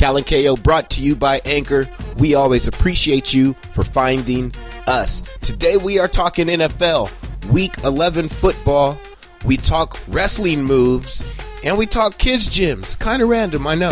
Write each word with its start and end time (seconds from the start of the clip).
Cal 0.00 0.16
and 0.16 0.26
KO 0.26 0.56
brought 0.56 0.88
to 0.92 1.02
you 1.02 1.14
by 1.14 1.42
Anchor. 1.44 1.86
We 2.16 2.34
always 2.34 2.66
appreciate 2.66 3.34
you 3.34 3.54
for 3.74 3.84
finding 3.84 4.54
us. 4.86 5.22
Today 5.42 5.76
we 5.76 5.98
are 5.98 6.08
talking 6.08 6.46
NFL, 6.46 7.10
Week 7.50 7.76
11 7.84 8.30
football. 8.30 8.98
We 9.44 9.58
talk 9.58 9.98
wrestling 10.08 10.64
moves, 10.64 11.22
and 11.62 11.76
we 11.76 11.84
talk 11.84 12.16
kids' 12.16 12.48
gyms. 12.48 12.98
Kind 12.98 13.20
of 13.20 13.28
random, 13.28 13.66
I 13.66 13.74
know. 13.74 13.90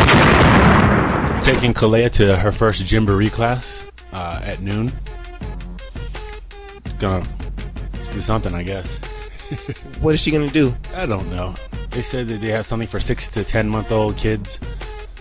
Taking 1.43 1.75
Kalea 1.75 2.11
to 2.13 2.35
her 2.37 2.51
first 2.51 2.81
Gymboree 2.85 3.31
class 3.31 3.83
uh, 4.11 4.41
at 4.43 4.63
noon. 4.63 4.91
Gonna 6.97 7.27
do 8.11 8.21
something, 8.21 8.55
I 8.55 8.63
guess. 8.63 8.97
What 9.99 10.15
is 10.15 10.21
she 10.21 10.31
gonna 10.31 10.49
do? 10.49 10.75
I 10.91 11.05
don't 11.05 11.29
know. 11.29 11.53
They 11.91 12.01
said 12.01 12.29
that 12.29 12.41
they 12.41 12.49
have 12.49 12.65
something 12.65 12.87
for 12.87 12.99
six 12.99 13.27
to 13.27 13.43
ten 13.43 13.69
month 13.69 13.91
old 13.91 14.17
kids, 14.17 14.59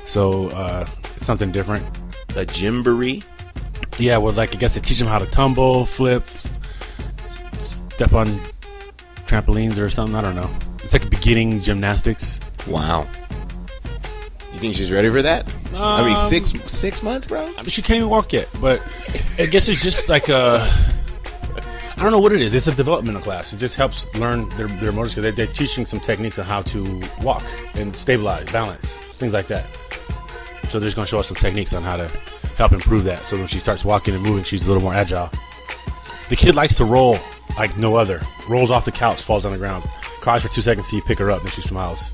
so 0.08 0.48
uh, 0.50 0.88
something 1.16 1.52
different. 1.52 1.86
A 2.30 2.44
gymboree? 2.44 3.22
Yeah, 3.98 4.16
well, 4.18 4.32
like 4.32 4.54
I 4.54 4.58
guess 4.58 4.74
they 4.74 4.80
teach 4.80 4.98
them 4.98 5.08
how 5.08 5.18
to 5.18 5.26
tumble, 5.26 5.86
flip, 5.86 6.26
step 7.58 8.12
on 8.12 8.40
trampolines 9.26 9.78
or 9.78 9.90
something. 9.90 10.14
I 10.14 10.22
don't 10.22 10.34
know. 10.36 10.50
It's 10.82 10.92
like 10.92 11.10
beginning 11.10 11.60
gymnastics. 11.60 12.40
Wow. 12.66 13.06
You 14.52 14.60
think 14.60 14.76
she's 14.76 14.90
ready 14.90 15.10
for 15.10 15.22
that? 15.22 15.46
I 15.74 16.04
mean, 16.04 16.16
Um, 16.16 16.28
six 16.28 16.52
six 16.66 17.02
months, 17.02 17.26
bro. 17.26 17.46
I 17.56 17.62
mean, 17.62 17.66
she 17.66 17.82
can't 17.82 17.98
even 17.98 18.08
walk 18.08 18.32
yet, 18.32 18.48
but 18.60 18.80
I 19.38 19.46
guess 19.46 19.68
it's 19.68 19.82
just 19.82 20.08
like 20.08 20.28
a. 20.28 20.66
I 21.96 22.02
don't 22.02 22.12
know 22.12 22.20
what 22.20 22.32
it 22.32 22.40
is. 22.40 22.54
It's 22.54 22.68
a 22.68 22.74
developmental 22.74 23.20
class. 23.20 23.52
It 23.52 23.56
just 23.58 23.74
helps 23.74 24.06
learn 24.14 24.48
their, 24.56 24.68
their 24.78 24.92
motor 24.92 25.10
skills. 25.10 25.24
They, 25.24 25.30
they're 25.32 25.52
teaching 25.52 25.84
some 25.84 25.98
techniques 25.98 26.38
on 26.38 26.44
how 26.44 26.62
to 26.62 27.02
walk 27.20 27.42
and 27.74 27.96
stabilize, 27.96 28.44
balance, 28.52 28.96
things 29.18 29.32
like 29.32 29.46
that. 29.48 29.66
So 30.68 30.78
they're 30.78 30.86
just 30.86 30.96
going 30.96 31.06
to 31.06 31.10
show 31.10 31.18
us 31.20 31.28
some 31.28 31.36
techniques 31.36 31.72
on 31.72 31.82
how 31.82 31.96
to 31.96 32.08
help 32.56 32.72
improve 32.72 33.04
that. 33.04 33.24
So 33.26 33.36
when 33.38 33.46
she 33.46 33.58
starts 33.58 33.84
walking 33.84 34.14
and 34.14 34.22
moving, 34.22 34.44
she's 34.44 34.64
a 34.64 34.68
little 34.68 34.82
more 34.82 34.94
agile. 34.94 35.30
The 36.28 36.36
kid 36.36 36.54
likes 36.54 36.76
to 36.76 36.84
roll 36.84 37.18
like 37.56 37.76
no 37.78 37.96
other. 37.96 38.20
Rolls 38.48 38.70
off 38.70 38.84
the 38.84 38.92
couch, 38.92 39.22
falls 39.22 39.44
on 39.46 39.52
the 39.52 39.58
ground, 39.58 39.82
cries 40.20 40.42
for 40.42 40.48
two 40.48 40.60
seconds 40.60 40.88
till 40.90 40.98
you 40.98 41.02
pick 41.04 41.18
her 41.18 41.30
up, 41.30 41.40
and 41.42 41.50
she 41.50 41.62
smiles. 41.62 42.10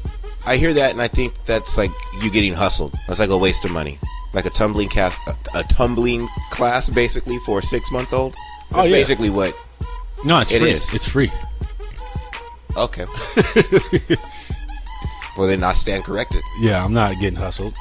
I 0.46 0.56
hear 0.56 0.72
that, 0.74 0.92
and 0.92 1.02
I 1.02 1.08
think 1.08 1.32
that's 1.46 1.76
like 1.78 1.90
you 2.22 2.30
getting 2.30 2.52
hustled. 2.54 2.94
That's 3.08 3.18
like 3.18 3.30
a 3.30 3.36
waste 3.38 3.64
of 3.64 3.72
money. 3.72 3.98
Like 4.34 4.46
a 4.46 4.50
tumbling 4.50 4.88
class, 4.88 5.16
a, 5.26 5.58
a 5.58 5.62
tumbling 5.64 6.28
class, 6.50 6.90
basically 6.90 7.38
for 7.46 7.58
a 7.60 7.62
six 7.62 7.90
month 7.90 8.12
old. 8.12 8.34
That's 8.70 8.80
Oh, 8.80 8.82
yeah. 8.84 8.90
basically 8.96 9.30
what. 9.30 9.54
No, 10.24 10.40
it's 10.40 10.52
It 10.52 10.60
free. 10.60 10.70
is. 10.70 10.94
It's 10.94 11.08
free. 11.08 11.32
Okay. 12.76 13.06
well, 15.36 15.46
then 15.48 15.62
I 15.64 15.72
stand 15.74 16.04
corrected. 16.04 16.42
Yeah, 16.60 16.84
I'm 16.84 16.92
not 16.92 17.18
getting 17.20 17.36
hustled. 17.38 17.74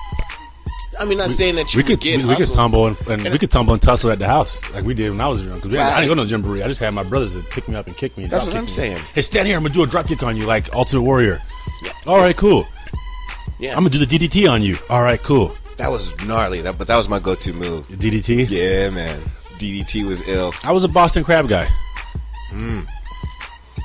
I 0.99 1.05
mean, 1.05 1.17
not 1.17 1.31
saying 1.31 1.55
that 1.55 1.73
you 1.73 1.79
we 1.79 1.83
could 1.83 1.99
get 1.99 2.19
we, 2.21 2.25
we 2.25 2.35
could 2.35 2.53
tumble 2.53 2.85
and, 2.85 2.95
and 3.09 3.23
we 3.23 3.39
could 3.39 3.49
tumble 3.49 3.73
and 3.73 3.81
tussle 3.81 4.11
at 4.11 4.19
the 4.19 4.27
house 4.27 4.55
like 4.75 4.85
we 4.85 4.93
did 4.93 5.09
when 5.09 5.19
I 5.21 5.27
was 5.27 5.43
young. 5.43 5.55
Because 5.59 5.73
I 5.73 6.01
didn't 6.01 6.15
go 6.15 6.23
to 6.23 6.29
the 6.29 6.37
gymboree. 6.37 6.63
I 6.63 6.67
just 6.67 6.79
had 6.79 6.91
my 6.93 7.01
brothers 7.03 7.33
to 7.33 7.41
pick 7.49 7.67
me 7.67 7.75
up 7.75 7.87
and 7.87 7.97
kick 7.97 8.15
me. 8.15 8.25
And 8.25 8.31
That's 8.31 8.45
what 8.45 8.55
I'm 8.55 8.67
kick 8.67 8.69
me. 8.69 8.75
saying. 8.75 8.97
Hey, 9.15 9.21
stand 9.23 9.47
here. 9.47 9.57
I'm 9.57 9.63
gonna 9.63 9.73
do 9.73 9.81
a 9.83 9.87
drop 9.87 10.05
kick 10.07 10.21
on 10.21 10.37
you 10.37 10.45
like 10.45 10.73
Ultimate 10.75 11.01
Warrior. 11.01 11.41
All 12.05 12.17
right, 12.17 12.37
cool. 12.37 12.65
Yeah, 13.59 13.71
I'm 13.71 13.77
gonna 13.83 13.89
do 13.89 14.05
the 14.05 14.05
DDT 14.05 14.47
on 14.49 14.61
you. 14.61 14.77
All 14.89 15.01
right, 15.01 15.19
cool. 15.21 15.55
that 15.77 15.89
was 15.89 16.15
gnarly. 16.25 16.61
That, 16.61 16.77
but 16.77 16.85
that 16.87 16.97
was 16.97 17.09
my 17.09 17.17
go-to 17.19 17.53
move. 17.53 17.87
DDT. 17.87 18.47
Yeah, 18.49 18.89
man. 18.91 19.19
DDT 19.57 20.05
was 20.07 20.27
ill. 20.27 20.53
I 20.63 20.71
was 20.71 20.83
a 20.83 20.87
Boston 20.87 21.23
Crab 21.23 21.47
guy. 21.49 21.67
Hmm. 22.49 22.81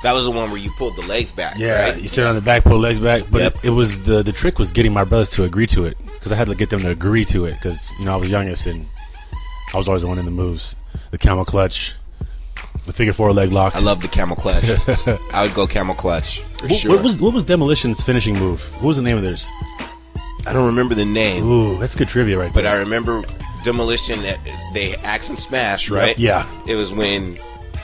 That 0.03 0.13
was 0.13 0.25
the 0.25 0.31
one 0.31 0.49
where 0.49 0.59
you 0.59 0.71
pulled 0.71 0.95
the 0.95 1.01
legs 1.07 1.31
back. 1.31 1.57
Yeah, 1.57 1.89
right? 1.89 2.01
you 2.01 2.07
sit 2.07 2.25
on 2.25 2.35
the 2.35 2.41
back, 2.41 2.63
pull 2.63 2.79
legs 2.79 2.99
back. 2.99 3.23
But 3.29 3.41
Yep. 3.41 3.55
it, 3.57 3.65
it 3.65 3.69
was 3.71 4.01
the 4.03 4.23
the 4.23 4.31
trick 4.31 4.57
was 4.57 4.71
getting 4.71 4.93
my 4.93 5.03
brothers 5.03 5.29
to 5.31 5.43
agree 5.43 5.67
to 5.67 5.85
it 5.85 5.97
because 6.13 6.31
I 6.31 6.35
had 6.35 6.47
to 6.47 6.55
get 6.55 6.69
them 6.69 6.79
to 6.81 6.89
agree 6.89 7.25
to 7.25 7.45
it 7.45 7.53
because 7.55 7.89
you 7.99 8.05
know 8.05 8.13
I 8.13 8.15
was 8.15 8.29
youngest 8.29 8.65
and 8.65 8.85
I 9.73 9.77
was 9.77 9.87
always 9.87 10.01
the 10.03 10.07
one 10.07 10.17
in 10.19 10.25
the 10.25 10.31
moves. 10.31 10.75
The 11.11 11.17
camel 11.17 11.43
clutch, 11.45 11.93
the 12.85 12.93
figure 12.93 13.13
four 13.13 13.31
leg 13.33 13.51
lock. 13.51 13.75
I 13.75 13.79
love 13.79 14.01
the 14.01 14.07
camel 14.07 14.35
clutch. 14.35 14.63
I 15.33 15.43
would 15.43 15.53
go 15.53 15.67
camel 15.67 15.95
clutch 15.95 16.39
for 16.59 16.67
What, 16.67 16.79
sure. 16.79 16.91
what 16.95 17.03
was 17.03 17.19
what 17.19 17.33
was 17.33 17.43
Demolition's 17.43 18.01
finishing 18.01 18.35
move? 18.39 18.61
What 18.75 18.85
was 18.89 18.97
the 18.97 19.03
name 19.03 19.17
of 19.17 19.23
theirs? 19.23 19.45
I 20.47 20.53
don't 20.53 20.65
remember 20.65 20.95
the 20.95 21.05
name, 21.05 21.43
Ooh, 21.43 21.77
that's 21.77 21.93
good 21.95 22.07
trivia 22.07 22.39
right 22.39 22.51
but 22.53 22.63
there. 22.63 22.73
I 22.73 22.77
remember 22.79 23.21
demolition. 23.65 24.21
They 24.73 24.95
axe 25.03 25.27
and 25.29 25.37
smash, 25.37 25.89
right? 25.91 26.17
Yeah. 26.17 26.47
It 26.65 26.75
was 26.75 26.93
when 26.93 27.37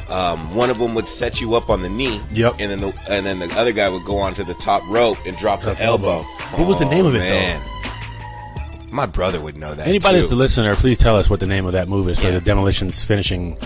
um, 0.10 0.54
one 0.56 0.70
of 0.70 0.78
them 0.78 0.94
would 0.96 1.08
set 1.10 1.42
you 1.42 1.56
up 1.56 1.70
on 1.70 1.82
the 1.82 1.90
knee. 1.90 2.22
Yep. 2.32 2.56
And 2.60 2.72
then 2.72 2.80
the 2.82 2.94
and 3.10 3.26
then 3.26 3.40
the 3.40 3.52
other 3.58 3.72
guy 3.72 3.90
would 3.90 4.04
go 4.06 4.18
onto 4.18 4.44
the 4.44 4.54
top 4.56 4.84
rope 4.90 5.18
and 5.26 5.36
drop 5.38 5.62
the 5.62 5.80
elbow. 5.82 6.18
elbow. 6.20 6.24
What 6.58 6.68
was 6.68 6.80
the 6.80 6.86
name 6.86 7.06
of 7.06 7.16
it, 7.16 7.20
though? 7.20 7.62
My 8.92 9.06
brother 9.06 9.42
would 9.42 9.58
know 9.58 9.74
that. 9.74 9.88
Anybody 9.88 10.18
too. 10.18 10.22
that's 10.22 10.32
a 10.32 10.36
listener, 10.36 10.76
please 10.76 10.98
tell 10.98 11.18
us 11.18 11.30
what 11.30 11.40
the 11.42 11.46
name 11.46 11.66
of 11.66 11.74
that 11.74 11.88
move 11.90 12.08
is 12.08 12.18
for 12.20 12.26
Yeah. 12.26 12.32
the 12.32 12.42
Demolition's 12.42 13.04
finishing. 13.04 13.58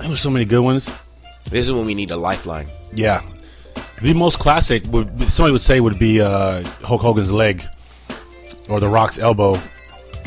There 0.00 0.08
was 0.10 0.20
so 0.20 0.28
many 0.28 0.44
good 0.44 0.60
ones. 0.60 0.90
This 1.50 1.66
is 1.66 1.72
when 1.72 1.86
we 1.86 1.94
need 1.94 2.10
a 2.10 2.16
lifeline. 2.16 2.66
Yeah, 2.92 3.22
the 4.02 4.12
most 4.12 4.38
classic 4.38 4.84
would 4.88 5.08
somebody 5.30 5.52
would 5.52 5.62
say 5.62 5.80
would 5.80 5.98
be 5.98 6.20
uh, 6.20 6.62
Hulk 6.82 7.00
Hogan's 7.00 7.30
leg 7.32 7.62
or 8.68 8.80
The 8.80 8.88
Rock's 8.88 9.18
elbow, 9.18 9.58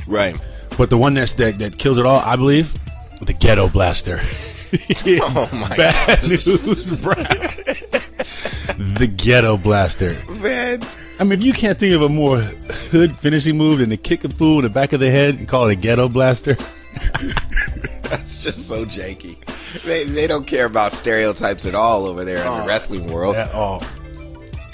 Right. 0.07 0.35
but 0.77 0.89
the 0.89 0.97
one 0.97 1.13
that's, 1.13 1.33
that 1.33 1.59
that 1.59 1.77
kills 1.77 1.97
it 1.99 2.05
all, 2.05 2.19
I 2.19 2.35
believe, 2.35 2.73
the 3.21 3.33
Ghetto 3.33 3.67
Blaster. 3.69 4.19
Oh 5.21 5.49
my 5.51 5.75
Bad 5.75 6.23
news, 6.23 7.01
Brad. 7.01 7.27
the 8.77 9.11
Ghetto 9.15 9.57
Blaster. 9.57 10.17
man. 10.29 10.85
I 11.19 11.23
mean, 11.23 11.39
if 11.39 11.43
you 11.43 11.53
can't 11.53 11.77
think 11.77 11.93
of 11.95 12.01
a 12.01 12.09
more 12.09 12.37
hood 12.37 13.15
finishing 13.17 13.57
move 13.57 13.79
than 13.79 13.89
to 13.89 13.97
kick 13.97 14.23
a 14.23 14.29
fool 14.29 14.59
in 14.59 14.63
the 14.63 14.69
back 14.69 14.93
of 14.93 14.99
the 14.99 15.11
head 15.11 15.35
and 15.35 15.47
call 15.47 15.67
it 15.67 15.73
a 15.73 15.75
Ghetto 15.75 16.07
Blaster. 16.07 16.55
That's 18.03 18.41
just 18.41 18.67
so 18.67 18.85
janky. 18.85 19.37
They, 19.83 20.05
they 20.05 20.27
don't 20.27 20.45
care 20.47 20.65
about 20.65 20.93
stereotypes 20.93 21.65
at 21.65 21.75
all 21.75 22.05
over 22.05 22.23
there 22.23 22.37
in 22.37 22.43
the 22.43 22.63
oh. 22.63 22.67
wrestling 22.67 23.07
world. 23.07 23.35
At 23.35 23.53
all. 23.53 23.83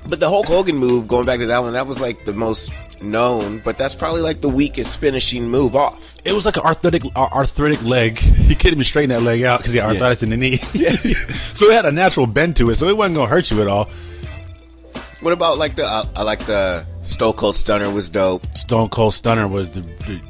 But 0.07 0.19
the 0.19 0.29
Hulk 0.29 0.45
Hogan 0.45 0.75
move, 0.75 1.07
going 1.07 1.25
back 1.25 1.39
to 1.39 1.47
that 1.47 1.59
one, 1.59 1.73
that 1.73 1.88
was 1.88 2.00
like 2.00 2.25
the 2.25 2.34
most 2.34 2.72
known, 3.01 3.59
but 3.59 3.78
that's 3.78 3.95
probably 3.95 4.22
like 4.22 4.41
the 4.41 4.50
weakest 4.50 4.97
finishing 4.97 5.50
move 5.50 5.75
off. 5.75 6.16
It 6.23 6.34
was 6.34 6.45
like 6.45 6.57
an 6.57 6.63
arthritic, 6.63 7.03
arthritic 7.16 7.81
leg. 7.84 8.19
You 8.47 8.56
couldn't 8.56 8.73
even 8.73 8.83
straighten 8.83 9.09
that 9.09 9.22
leg 9.22 9.44
out 9.44 9.59
because 9.59 9.73
he 9.73 9.79
had 9.79 9.89
arthritis 9.91 10.23
in 10.23 10.29
the 10.29 10.38
knee. 10.38 10.57
so 11.53 11.66
it 11.67 11.73
had 11.73 11.85
a 11.85 11.91
natural 11.91 12.28
bend 12.28 12.56
to 12.57 12.69
it, 12.69 12.75
so 12.75 12.88
it 12.88 12.95
wasn't 12.95 13.16
gonna 13.16 13.29
hurt 13.29 13.50
you 13.50 13.61
at 13.61 13.67
all. 13.67 13.89
What 15.22 15.33
about 15.33 15.57
like 15.57 15.75
the 15.75 15.85
uh, 15.85 16.06
I 16.16 16.22
like 16.23 16.45
the 16.45 16.84
Stone 17.01 17.34
Cold 17.34 17.55
Stunner 17.55 17.89
was 17.89 18.09
dope. 18.09 18.45
Stone 18.55 18.89
Cold 18.89 19.13
Stunner 19.16 19.47
was 19.47 19.73
the, 19.73 19.81
the 19.81 20.22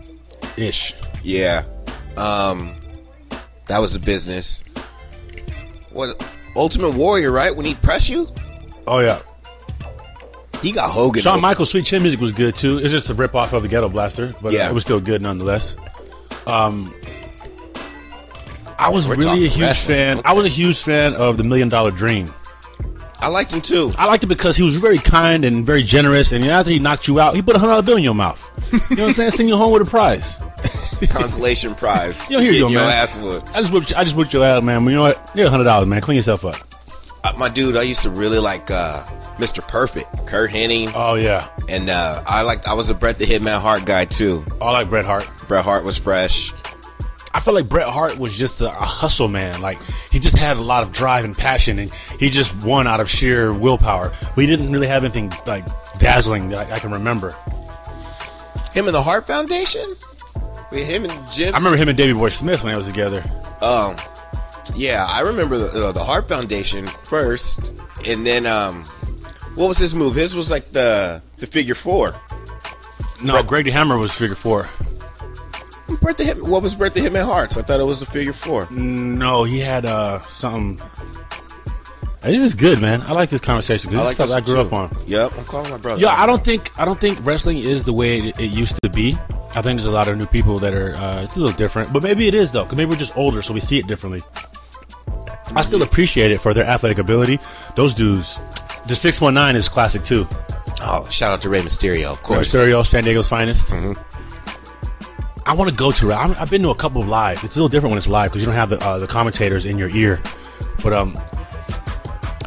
ish. 0.64 0.94
Yeah. 1.24 1.64
Um 2.16 2.74
that 3.66 3.80
was 3.80 3.96
a 3.96 4.00
business. 4.00 4.64
What 5.92 6.24
Ultimate 6.56 6.96
Warrior, 6.96 7.32
right? 7.32 7.54
When 7.54 7.66
he 7.66 7.76
press 7.76 8.10
you? 8.10 8.30
Oh 8.88 9.00
yeah. 9.00 9.20
He 10.62 10.72
got 10.72 10.90
Hogan. 10.90 11.22
Shawn 11.22 11.42
Michaels' 11.42 11.72
Sweet 11.72 11.86
Chin 11.86 12.02
Music 12.02 12.20
was 12.20 12.32
good 12.32 12.56
too. 12.56 12.78
It's 12.80 12.92
just 12.92 13.10
a 13.10 13.14
rip 13.14 13.36
off 13.36 13.54
of 13.54 13.64
the 13.64 13.68
Ghetto 13.68 13.90
Blaster, 13.90 14.34
but 14.42 14.54
Yeah. 14.54 14.70
it 14.70 14.74
was 14.74 14.84
still 14.84 15.00
good 15.00 15.22
nonetheless. 15.22 15.76
Um, 16.48 16.94
I 18.78 18.90
was 18.90 19.08
We're 19.08 19.16
really 19.16 19.46
a 19.46 19.50
huge 19.50 19.62
wrestling. 19.62 19.96
fan. 19.98 20.20
Okay. 20.20 20.30
I 20.30 20.34
was 20.34 20.46
a 20.46 20.50
huge 20.50 20.82
fan 20.82 21.14
of 21.16 21.38
the 21.38 21.44
Million 21.44 21.70
Dollar 21.70 21.92
Dream. 21.92 22.32
I 23.20 23.28
liked 23.30 23.54
him 23.54 23.62
too. 23.62 23.92
I 23.98 24.06
liked 24.06 24.24
it 24.24 24.28
because 24.28 24.58
he 24.58 24.64
was 24.64 24.76
very 24.76 24.98
kind 24.98 25.46
and 25.46 25.66
very 25.66 25.82
generous. 25.84 26.32
And 26.32 26.44
after 26.46 26.70
he 26.72 26.80
knocked 26.80 27.08
you 27.08 27.20
out, 27.20 27.34
he 27.36 27.42
put 27.42 27.56
a 27.56 27.60
hundred 27.60 27.72
dollar 27.72 27.82
bill 27.84 27.98
in 27.98 28.04
your 28.04 28.14
mouth. 28.14 28.46
You 28.72 28.78
know 28.78 28.86
what 28.90 29.00
I'm 29.10 29.14
saying? 29.14 29.32
Send 29.32 29.50
you 29.50 29.56
home 29.58 29.72
with 29.72 29.82
a 29.88 29.90
prize. 29.90 30.36
Consolation 31.10 31.76
prize. 31.76 32.30
Yo, 32.30 32.40
here 32.40 32.52
you 32.52 32.62
go, 32.62 32.70
man. 32.70 32.90
ass 32.90 33.18
whooped. 33.18 33.50
I 33.56 33.62
just 33.62 33.72
whipped. 33.74 33.92
You, 33.92 33.98
I 33.98 34.04
just 34.04 34.16
whipped 34.16 34.34
your 34.34 34.44
ass, 34.46 34.62
man. 34.64 34.84
But 34.84 34.90
you 34.92 34.96
know 34.98 35.04
what? 35.04 35.32
Here's 35.34 35.48
a 35.48 35.52
hundred 35.52 35.64
dollars, 35.66 35.88
man. 35.88 36.02
Clean 36.02 36.16
yourself 36.18 36.46
up. 36.46 36.56
Uh, 37.24 37.34
my 37.38 37.50
dude, 37.50 37.76
I 37.78 37.82
used 37.84 38.02
to 38.04 38.10
really 38.10 38.38
like 38.40 38.70
uh, 38.70 39.04
Mr. 39.38 39.66
Perfect, 39.68 40.28
Curt 40.28 40.52
Hennig, 40.52 40.92
Oh 40.96 41.16
yeah. 41.16 41.50
and 41.70 41.90
uh, 41.90 42.24
I 42.28 42.42
liked. 42.44 42.68
I 42.68 42.74
was 42.74 42.90
a 42.90 42.94
Bret 42.94 43.18
the 43.18 43.26
Hitman 43.26 43.60
Hart 43.60 43.86
guy 43.86 44.06
too. 44.06 44.46
I 44.62 44.72
like 44.72 44.90
Bret 44.90 45.06
Hart. 45.06 45.30
Bret 45.48 45.64
Hart 45.64 45.84
was 45.84 45.98
fresh. 45.98 46.54
I 47.36 47.42
feel 47.42 47.54
like 47.54 47.68
Bret 47.68 47.90
Hart 47.90 48.18
was 48.18 48.34
just 48.34 48.62
a, 48.62 48.70
a 48.70 48.86
hustle 48.86 49.28
man. 49.28 49.60
Like 49.60 49.78
he 50.10 50.20
just 50.20 50.38
had 50.38 50.56
a 50.56 50.62
lot 50.62 50.84
of 50.84 50.94
drive 50.94 51.26
and 51.26 51.38
passion, 51.38 51.80
and 51.80 51.92
he 52.18 52.30
just 52.30 52.56
won 52.64 52.88
out 52.88 53.02
of 53.02 53.10
sheer 53.10 53.54
willpower. 53.54 54.14
But 54.22 54.38
he 54.38 54.46
didn't 54.48 54.72
really 54.72 54.88
have 54.88 55.04
anything 55.04 55.34
like 55.46 55.66
dazzling 56.00 56.48
that 56.50 56.72
I, 56.72 56.76
I 56.76 56.80
can 56.80 56.92
remember. 56.92 57.36
Him 58.72 58.88
and 58.88 58.96
the 58.96 59.04
Hart 59.04 59.28
Foundation, 59.28 59.84
with 60.72 60.88
him 60.88 61.04
and 61.04 61.28
Jim. 61.30 61.54
I 61.54 61.58
remember 61.58 61.78
him 61.78 61.90
and 61.90 61.98
Davey 61.98 62.14
Boy 62.14 62.30
Smith 62.30 62.64
when 62.64 62.72
they 62.72 62.78
was 62.78 62.88
together. 62.88 63.22
Um, 63.60 63.98
yeah, 64.74 65.06
I 65.06 65.20
remember 65.20 65.58
the 65.58 65.88
uh, 65.88 65.92
the 65.92 66.06
Hart 66.06 66.30
Foundation 66.30 66.88
first, 67.04 67.70
and 68.06 68.26
then 68.26 68.46
um, 68.46 68.86
what 69.56 69.68
was 69.68 69.78
his 69.78 69.94
move? 69.94 70.16
His 70.16 70.38
was 70.38 70.50
like 70.50 70.72
the 70.72 71.22
the 71.36 71.48
figure 71.48 71.76
four. 71.76 72.16
No, 73.22 73.44
Greg 73.44 73.66
the 73.66 73.72
Hammer 73.72 73.98
was 73.98 74.14
figure 74.14 74.36
four. 74.36 74.70
Bret 76.06 76.18
the 76.18 76.24
Hit, 76.24 76.44
what 76.44 76.62
was 76.62 76.76
Bret 76.76 76.94
the 76.94 77.00
Hitman 77.00 77.26
Hart's? 77.26 77.58
I 77.58 77.64
thought 77.64 77.80
it 77.80 77.84
was 77.84 78.04
a 78.04 78.06
figure 78.06 78.32
four. 78.32 78.68
No, 78.70 79.44
he 79.44 79.60
had 79.60 79.88
uh 79.88 80.22
something. 80.22 80.80
This 82.22 82.42
is 82.42 82.54
good, 82.54 82.80
man. 82.80 83.02
I 83.02 83.14
like 83.14 83.30
this 83.32 83.42
conversation. 83.42 83.90
'cause 83.92 84.00
I 84.00 84.04
like 84.04 84.20
is 84.20 84.26
stuff 84.28 84.38
I 84.38 84.46
grew 84.46 84.56
too. 84.56 84.62
up 84.62 84.74
on. 84.74 84.98
Yep, 85.08 85.32
I'm 85.38 85.46
calling 85.46 85.72
my 85.72 85.78
brother. 85.78 86.00
Yeah, 86.02 86.14
I 86.16 86.28
don't 86.28 86.44
think 86.44 86.72
I 86.80 86.86
don't 86.86 87.02
think 87.02 87.18
wrestling 87.24 87.58
is 87.58 87.84
the 87.86 87.94
way 87.94 88.20
it, 88.20 88.40
it 88.40 88.52
used 88.52 88.78
to 88.84 88.90
be. 88.90 89.18
I 89.56 89.62
think 89.64 89.80
there's 89.80 89.88
a 89.88 89.92
lot 89.92 90.08
of 90.08 90.16
new 90.18 90.28
people 90.28 90.60
that 90.60 90.74
are. 90.76 90.96
Uh, 90.96 91.24
it's 91.24 91.38
a 91.38 91.40
little 91.40 91.56
different, 91.58 91.92
but 91.92 92.04
maybe 92.04 92.28
it 92.28 92.36
is 92.36 92.52
though, 92.52 92.66
because 92.66 92.78
maybe 92.78 92.92
we're 92.92 92.98
just 92.98 93.18
older, 93.18 93.42
so 93.42 93.52
we 93.54 93.60
see 93.60 93.80
it 93.80 93.88
differently. 93.88 94.22
I 95.56 95.62
still 95.64 95.82
appreciate 95.82 96.32
it 96.32 96.40
for 96.40 96.54
their 96.54 96.66
athletic 96.66 97.00
ability. 97.00 97.40
Those 97.76 97.96
dudes, 97.96 98.38
the 98.88 98.96
six 98.96 99.20
one 99.22 99.34
nine 99.34 99.56
is 99.56 99.68
classic 99.70 100.04
too. 100.04 100.28
Oh, 100.82 101.08
shout 101.10 101.32
out 101.34 101.42
to 101.42 101.50
Rey 101.50 101.62
Mysterio, 101.62 102.12
of 102.12 102.18
Rey 102.18 102.24
course. 102.24 102.50
Mysterio, 102.52 102.86
San 102.86 103.04
Diego's 103.06 103.28
finest. 103.28 103.72
I 105.46 105.54
want 105.54 105.70
to 105.70 105.76
go 105.76 105.92
to 105.92 106.10
it. 106.12 106.14
I'm- 106.14 106.36
I've 106.40 106.50
been 106.50 106.64
to 106.64 106.70
a 106.70 106.76
couple 106.76 107.02
of 107.02 107.08
live. 107.08 107.44
It's 107.44 107.56
a 107.56 107.60
little 107.60 107.70
different 107.70 107.92
when 107.92 107.98
it's 107.98 108.08
live 108.08 108.32
because 108.32 108.42
you 108.42 108.46
don't 108.48 108.56
have 108.56 108.70
the 108.70 108.80
uh, 108.84 108.98
the 109.00 109.08
commentators 109.08 109.66
in 109.66 109.78
your 109.78 109.90
ear. 109.90 110.20
But 110.84 110.94
um, 110.94 111.20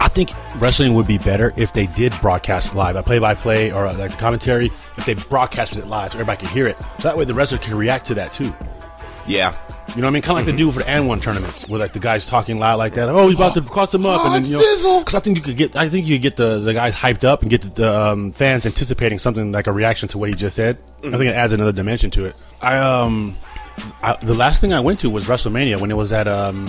I 0.00 0.08
think 0.08 0.30
wrestling 0.56 0.94
would 0.94 1.06
be 1.06 1.18
better 1.18 1.52
if 1.56 1.72
they 1.72 1.86
did 1.86 2.12
broadcast 2.20 2.74
live, 2.74 2.96
a 2.96 3.02
play 3.02 3.18
by 3.18 3.34
play 3.34 3.72
or 3.72 3.86
uh, 3.86 3.96
like 3.96 4.16
commentary. 4.18 4.70
If 4.96 5.06
they 5.06 5.14
broadcasted 5.14 5.78
it 5.78 5.86
live, 5.86 6.12
so 6.12 6.16
everybody 6.18 6.44
can 6.44 6.48
hear 6.54 6.66
it. 6.68 6.76
So 6.98 7.04
that 7.04 7.16
way 7.16 7.24
the 7.24 7.34
wrestler 7.34 7.58
can 7.58 7.76
react 7.76 8.06
to 8.06 8.14
that 8.14 8.32
too. 8.32 8.52
Yeah. 9.26 9.56
You 9.94 10.02
know 10.02 10.06
what 10.06 10.10
I 10.10 10.14
mean? 10.14 10.22
Kind 10.22 10.38
of 10.38 10.46
like 10.46 10.54
they 10.54 10.56
do 10.58 10.70
for 10.70 10.80
the 10.80 10.88
and 10.88 11.08
one 11.08 11.18
tournaments, 11.20 11.66
where 11.68 11.80
like 11.80 11.92
the 11.94 11.98
guys 11.98 12.26
talking 12.26 12.58
loud 12.58 12.76
like 12.76 12.94
that. 12.94 13.08
Oh, 13.08 13.28
he's 13.28 13.38
about 13.38 13.54
to 13.54 13.62
cross 13.62 13.90
them 13.90 14.04
up, 14.06 14.24
and 14.26 14.34
then 14.34 14.44
you 14.44 14.58
know, 14.58 14.60
sizzle. 14.62 14.98
because 15.00 15.14
I 15.14 15.20
think 15.20 15.36
you 15.38 15.42
could 15.42 15.56
get, 15.56 15.76
I 15.76 15.88
think 15.88 16.06
you 16.06 16.16
could 16.16 16.22
get 16.22 16.36
the 16.36 16.58
the 16.58 16.74
guys 16.74 16.94
hyped 16.94 17.24
up 17.24 17.40
and 17.40 17.50
get 17.50 17.62
the, 17.62 17.68
the 17.70 17.98
um, 17.98 18.32
fans 18.32 18.66
anticipating 18.66 19.18
something 19.18 19.50
like 19.50 19.66
a 19.66 19.72
reaction 19.72 20.06
to 20.10 20.18
what 20.18 20.28
he 20.28 20.34
just 20.34 20.54
said. 20.56 20.76
I 20.98 21.10
think 21.10 21.22
it 21.24 21.34
adds 21.34 21.52
another 21.54 21.72
dimension 21.72 22.10
to 22.12 22.26
it. 22.26 22.36
I 22.62 22.76
um, 22.78 23.36
I, 24.02 24.16
the 24.22 24.34
last 24.34 24.60
thing 24.60 24.72
I 24.72 24.80
went 24.80 25.00
to 25.00 25.10
was 25.10 25.26
WrestleMania 25.26 25.80
when 25.80 25.90
it 25.90 25.96
was 25.96 26.12
at 26.12 26.26
um 26.28 26.66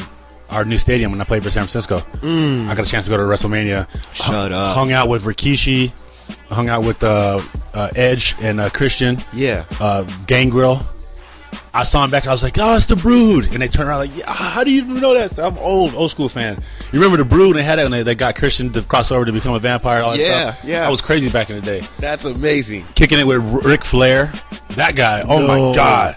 our 0.49 0.65
new 0.65 0.77
stadium 0.77 1.11
when 1.11 1.21
I 1.21 1.23
played 1.25 1.43
for 1.43 1.51
San 1.51 1.61
Francisco. 1.67 1.97
I 2.23 2.73
got 2.75 2.85
a 2.85 2.89
chance 2.89 3.05
to 3.05 3.11
go 3.11 3.17
to 3.17 3.23
WrestleMania. 3.23 3.87
Shut 4.13 4.51
up. 4.51 4.75
Hung 4.75 4.91
out 4.91 5.07
with 5.09 5.23
Rikishi, 5.23 5.91
hung 6.49 6.69
out 6.69 6.83
with 6.83 7.03
uh, 7.03 7.39
uh, 7.73 7.89
Edge 7.95 8.35
and 8.41 8.59
uh, 8.59 8.69
Christian 8.69 9.17
Yeah. 9.33 9.65
uh, 9.79 10.03
Gangrel. 10.27 10.81
I 11.73 11.83
saw 11.83 12.03
him 12.03 12.09
back. 12.09 12.25
I 12.25 12.31
was 12.31 12.41
like, 12.41 12.57
"Oh, 12.59 12.75
it's 12.75 12.85
the 12.87 12.95
Brood," 12.95 13.45
and 13.53 13.61
they 13.61 13.67
turned 13.67 13.89
around 13.89 13.99
like, 13.99 14.17
yeah, 14.17 14.31
"How 14.31 14.63
do 14.63 14.71
you 14.71 14.81
even 14.81 14.99
know 14.99 15.13
that?" 15.13 15.37
I'm 15.37 15.57
old, 15.59 15.93
old 15.93 16.09
school 16.11 16.27
fan. 16.29 16.55
You 16.91 16.99
remember 16.99 17.17
the 17.17 17.25
Brood? 17.29 17.55
They 17.55 17.63
had 17.63 17.77
it, 17.79 17.85
and 17.85 17.93
they, 17.93 18.01
they 18.03 18.15
got 18.15 18.35
Christian 18.35 18.71
to 18.73 18.81
cross 18.81 19.11
over 19.11 19.23
to 19.25 19.31
become 19.31 19.53
a 19.53 19.59
vampire. 19.59 20.01
All 20.01 20.11
that 20.11 20.19
Yeah, 20.19 20.53
stuff. 20.53 20.65
yeah. 20.65 20.87
I 20.87 20.89
was 20.89 21.01
crazy 21.01 21.29
back 21.29 21.49
in 21.51 21.57
the 21.57 21.61
day. 21.61 21.81
That's 21.99 22.25
amazing. 22.25 22.85
Kicking 22.95 23.19
it 23.19 23.27
with 23.27 23.43
Ric 23.65 23.83
Flair, 23.85 24.31
that 24.69 24.95
guy. 24.95 25.21
Oh 25.21 25.39
No. 25.45 25.69
my 25.69 25.75
god, 25.75 26.15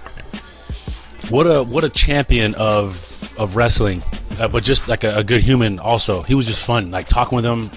what 1.31 1.45
a 1.47 1.63
what 1.63 1.85
a 1.85 1.91
champion 1.91 2.55
of 2.55 3.35
of 3.39 3.57
wrestling, 3.57 4.03
uh, 4.39 4.49
but 4.49 4.63
just 4.65 4.89
like 4.89 5.05
a, 5.05 5.17
a 5.19 5.25
good 5.25 5.41
human. 5.43 5.79
Also, 5.79 6.23
he 6.23 6.35
was 6.35 6.47
just 6.47 6.65
fun. 6.65 6.91
Like 6.91 7.09
talking 7.09 7.37
with 7.37 7.45
him, 7.45 7.71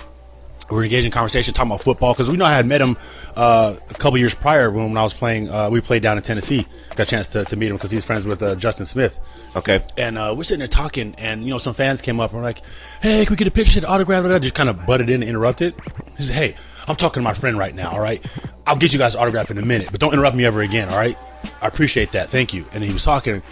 we 0.70 0.76
were 0.78 0.84
engaged 0.84 1.06
in 1.06 1.12
conversation, 1.12 1.54
talking 1.54 1.72
about 1.72 1.84
football 1.84 2.14
because 2.14 2.30
we 2.30 2.38
know 2.38 2.46
I 2.46 2.54
had 2.54 2.66
met 2.66 2.82
him 2.82 2.98
uh, 3.36 3.76
a 3.90 3.94
couple 3.94 4.18
years 4.18 4.34
prior 4.34 4.72
when, 4.72 4.86
when 4.86 4.98
I 4.98 5.04
was 5.04 5.14
playing. 5.14 5.50
Uh, 5.50 5.70
we 5.70 5.82
played 5.82 6.02
down 6.02 6.18
in 6.18 6.24
Tennessee. 6.24 6.66
Got 6.96 7.04
a 7.04 7.06
chance 7.06 7.30
to, 7.30 7.46
to 7.46 7.56
meet 7.56 7.68
him 7.68 7.76
because 7.76 7.92
he's 7.92 8.04
friends 8.04 8.26
with 8.26 8.42
uh, 8.42 8.56
Justin 8.56 8.86
Smith. 8.86 9.20
Okay. 9.56 9.84
And 9.98 10.18
uh, 10.18 10.34
we're 10.36 10.44
sitting 10.44 10.60
there 10.60 10.68
talking, 10.68 11.16
and 11.18 11.44
you 11.44 11.52
know, 11.52 11.58
some 11.58 11.74
fans 11.74 12.02
came 12.02 12.20
up 12.20 12.32
and 12.32 12.40
were 12.40 12.44
like, 12.44 12.62
"Hey, 13.02 13.26
can 13.26 13.34
we 13.34 13.38
get 13.38 13.48
a 13.48 13.52
picture, 13.52 13.80
get 13.80 13.88
autograph?" 13.88 14.24
Whatever. 14.24 14.40
Just 14.40 14.56
kind 14.56 14.70
of 14.70 14.86
butted 14.86 15.10
in 15.10 15.22
and 15.22 15.30
interrupted. 15.30 15.76
He 16.18 16.24
said, 16.24 16.36
"Hey, 16.36 16.56
I'm 16.88 16.96
talking 16.96 17.22
to 17.22 17.24
my 17.24 17.34
friend 17.34 17.58
right 17.58 17.76
now. 17.76 17.92
All 17.92 18.02
right, 18.02 18.26
I'll 18.66 18.78
get 18.78 18.92
you 18.92 19.00
guys 19.00 19.16
autograph 19.16 19.52
in 19.52 19.58
a 19.58 19.66
minute, 19.66 19.90
but 19.92 20.00
don't 20.00 20.14
interrupt 20.14 20.36
me 20.36 20.46
ever 20.46 20.62
again. 20.62 20.90
All 20.90 20.98
right, 20.98 21.18
I 21.62 21.68
appreciate 21.68 22.12
that. 22.14 22.30
Thank 22.30 22.54
you." 22.54 22.66
And 22.74 22.84
he 22.84 22.92
was 22.92 23.04
talking, 23.04 23.44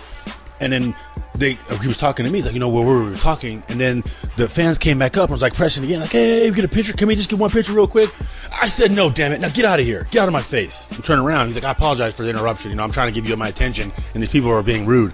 and 0.59 0.73
then 0.73 0.95
they 1.35 1.53
he 1.81 1.88
was 1.88 1.97
talking 1.97 2.25
to 2.25 2.31
me. 2.31 2.39
He's 2.39 2.45
like, 2.45 2.53
"You 2.53 2.59
know, 2.59 2.69
where 2.69 2.83
we 2.83 3.09
were 3.09 3.15
talking," 3.15 3.63
and 3.69 3.79
then 3.79 4.03
the 4.35 4.47
fans 4.47 4.77
came 4.77 5.00
back 5.00 5.17
up 5.17 5.23
and 5.23 5.31
was 5.31 5.41
like, 5.41 5.53
pressing 5.53 5.83
again, 5.83 6.01
like, 6.01 6.11
"Hey, 6.11 6.50
we 6.50 6.55
get 6.55 6.65
a 6.65 6.69
picture? 6.69 6.94
Can 6.94 7.07
we 7.07 7.15
just 7.15 7.29
get 7.29 7.39
one 7.39 7.50
picture 7.50 7.73
real 7.73 7.88
quick?" 7.88 8.13
I 8.61 8.67
said, 8.67 8.91
"No, 8.91 9.09
damn 9.09 9.31
it! 9.31 9.41
Now 9.41 9.50
get 9.50 9.65
out 9.65 9.79
of 9.79 9.85
here! 9.85 10.07
Get 10.11 10.21
out 10.21 10.27
of 10.27 10.33
my 10.33 10.41
face!" 10.41 10.88
And 10.91 11.03
turn 11.03 11.19
around. 11.19 11.47
He's 11.47 11.55
like, 11.55 11.63
"I 11.63 11.71
apologize 11.71 12.15
for 12.15 12.23
the 12.23 12.29
interruption. 12.29 12.71
You 12.71 12.77
know, 12.77 12.83
I'm 12.83 12.91
trying 12.91 13.13
to 13.13 13.19
give 13.19 13.27
you 13.27 13.35
my 13.35 13.47
attention, 13.47 13.91
and 14.13 14.23
these 14.23 14.31
people 14.31 14.51
are 14.51 14.63
being 14.63 14.85
rude." 14.85 15.13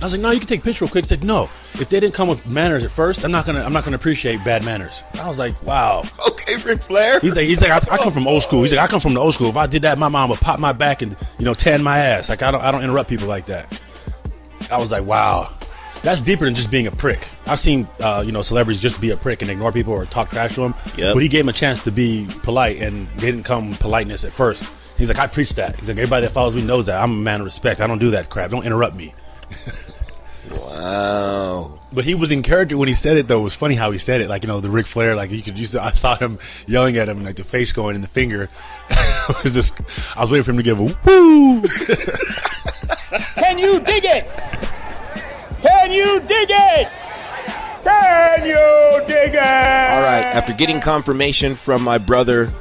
I 0.00 0.04
was 0.04 0.12
like, 0.12 0.22
no, 0.22 0.30
you 0.30 0.38
can 0.38 0.48
take 0.48 0.60
a 0.60 0.62
picture 0.62 0.86
real 0.86 0.90
quick. 0.90 1.04
He 1.04 1.08
said, 1.08 1.24
no. 1.24 1.50
If 1.74 1.90
they 1.90 2.00
didn't 2.00 2.14
come 2.14 2.26
with 2.26 2.46
manners 2.48 2.84
at 2.84 2.90
first, 2.90 3.22
I'm 3.22 3.30
not 3.30 3.44
gonna, 3.44 3.62
I'm 3.62 3.72
not 3.74 3.84
gonna 3.84 3.96
appreciate 3.96 4.42
bad 4.42 4.64
manners. 4.64 5.02
I 5.20 5.28
was 5.28 5.36
like, 5.36 5.62
wow. 5.62 6.04
Okay, 6.30 6.56
Ric 6.64 6.82
Flair. 6.82 7.20
He's 7.20 7.36
like, 7.36 7.44
he's 7.44 7.60
like, 7.60 7.70
I, 7.70 7.94
I 7.94 7.98
come 7.98 8.12
from 8.14 8.26
old 8.26 8.42
school. 8.42 8.62
He's 8.62 8.72
like, 8.72 8.80
I 8.80 8.86
come 8.86 9.00
from 9.00 9.12
the 9.12 9.20
old 9.20 9.34
school. 9.34 9.50
If 9.50 9.56
I 9.58 9.66
did 9.66 9.82
that, 9.82 9.98
my 9.98 10.08
mom 10.08 10.30
would 10.30 10.40
pop 10.40 10.58
my 10.58 10.72
back 10.72 11.02
and 11.02 11.14
you 11.38 11.44
know 11.44 11.52
tan 11.52 11.82
my 11.82 11.98
ass. 11.98 12.30
Like 12.30 12.42
I 12.42 12.50
don't, 12.50 12.62
I 12.62 12.70
don't 12.70 12.82
interrupt 12.82 13.10
people 13.10 13.28
like 13.28 13.44
that. 13.46 13.78
I 14.70 14.78
was 14.78 14.92
like, 14.92 15.04
wow. 15.04 15.52
That's 16.02 16.22
deeper 16.22 16.46
than 16.46 16.54
just 16.54 16.70
being 16.70 16.86
a 16.86 16.90
prick. 16.90 17.28
I've 17.46 17.60
seen, 17.60 17.86
uh, 18.00 18.22
you 18.24 18.32
know, 18.32 18.40
celebrities 18.40 18.80
just 18.80 19.00
be 19.00 19.10
a 19.10 19.16
prick 19.16 19.42
and 19.42 19.50
ignore 19.50 19.70
people 19.70 19.92
or 19.92 20.06
talk 20.06 20.30
trash 20.30 20.54
to 20.54 20.62
them. 20.62 20.74
Yep. 20.96 21.14
But 21.14 21.22
he 21.22 21.28
gave 21.28 21.40
him 21.40 21.50
a 21.50 21.52
chance 21.52 21.84
to 21.84 21.90
be 21.90 22.26
polite, 22.42 22.80
and 22.80 23.06
didn't 23.18 23.42
come 23.42 23.68
with 23.68 23.80
politeness 23.80 24.24
at 24.24 24.32
first. 24.32 24.66
He's 24.96 25.08
like, 25.08 25.18
I 25.18 25.26
preach 25.26 25.50
that. 25.54 25.78
He's 25.78 25.88
like, 25.88 25.98
everybody 25.98 26.26
that 26.26 26.32
follows 26.32 26.54
me 26.54 26.62
knows 26.62 26.86
that. 26.86 27.02
I'm 27.02 27.12
a 27.12 27.16
man 27.16 27.40
of 27.40 27.44
respect. 27.44 27.82
I 27.82 27.86
don't 27.86 27.98
do 27.98 28.12
that 28.12 28.30
crap. 28.30 28.50
Don't 28.50 28.64
interrupt 28.64 28.96
me. 28.96 29.14
Wow. 30.50 31.78
But 31.92 32.04
he 32.04 32.14
was 32.14 32.30
in 32.30 32.42
character 32.42 32.76
when 32.76 32.88
he 32.88 32.94
said 32.94 33.16
it. 33.16 33.28
Though 33.28 33.40
it 33.40 33.44
was 33.44 33.54
funny 33.54 33.74
how 33.74 33.90
he 33.90 33.98
said 33.98 34.20
it, 34.20 34.28
like 34.28 34.42
you 34.42 34.48
know 34.48 34.60
the 34.60 34.70
Ric 34.70 34.86
Flair. 34.86 35.14
Like 35.14 35.30
you 35.30 35.42
could 35.42 35.58
use. 35.58 35.74
I 35.76 35.92
saw 35.92 36.16
him 36.16 36.38
yelling 36.66 36.96
at 36.96 37.08
him, 37.08 37.24
like 37.24 37.36
the 37.36 37.44
face 37.44 37.72
going 37.72 37.94
and 37.94 38.02
the 38.02 38.08
finger. 38.08 38.48
it 38.90 39.44
was 39.44 39.52
just. 39.52 39.74
I 40.16 40.20
was 40.20 40.30
waiting 40.30 40.44
for 40.44 40.50
him 40.50 40.56
to 40.56 40.62
give 40.62 40.80
a 40.80 40.84
woo. 40.84 41.62
Can 43.36 43.58
you 43.58 43.80
dig 43.80 44.04
it? 44.04 44.28
Can 45.62 45.92
you 45.92 46.20
dig 46.20 46.48
it? 46.50 46.88
Can 47.84 48.44
you 48.44 49.06
dig 49.06 49.34
it? 49.34 49.38
All 49.38 50.02
right. 50.02 50.24
After 50.32 50.52
getting 50.52 50.80
confirmation 50.80 51.54
from 51.54 51.82
my 51.82 51.98
brother, 51.98 52.52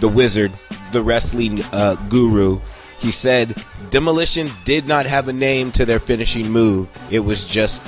the 0.00 0.08
wizard, 0.08 0.52
the 0.92 1.02
wrestling 1.02 1.62
uh, 1.72 1.96
guru, 2.08 2.60
he 2.98 3.10
said 3.10 3.62
Demolition 3.90 4.48
did 4.64 4.86
not 4.86 5.06
have 5.06 5.28
a 5.28 5.32
name 5.32 5.72
to 5.72 5.86
their 5.86 6.00
finishing 6.00 6.50
move. 6.50 6.88
It 7.10 7.20
was 7.20 7.46
just 7.46 7.80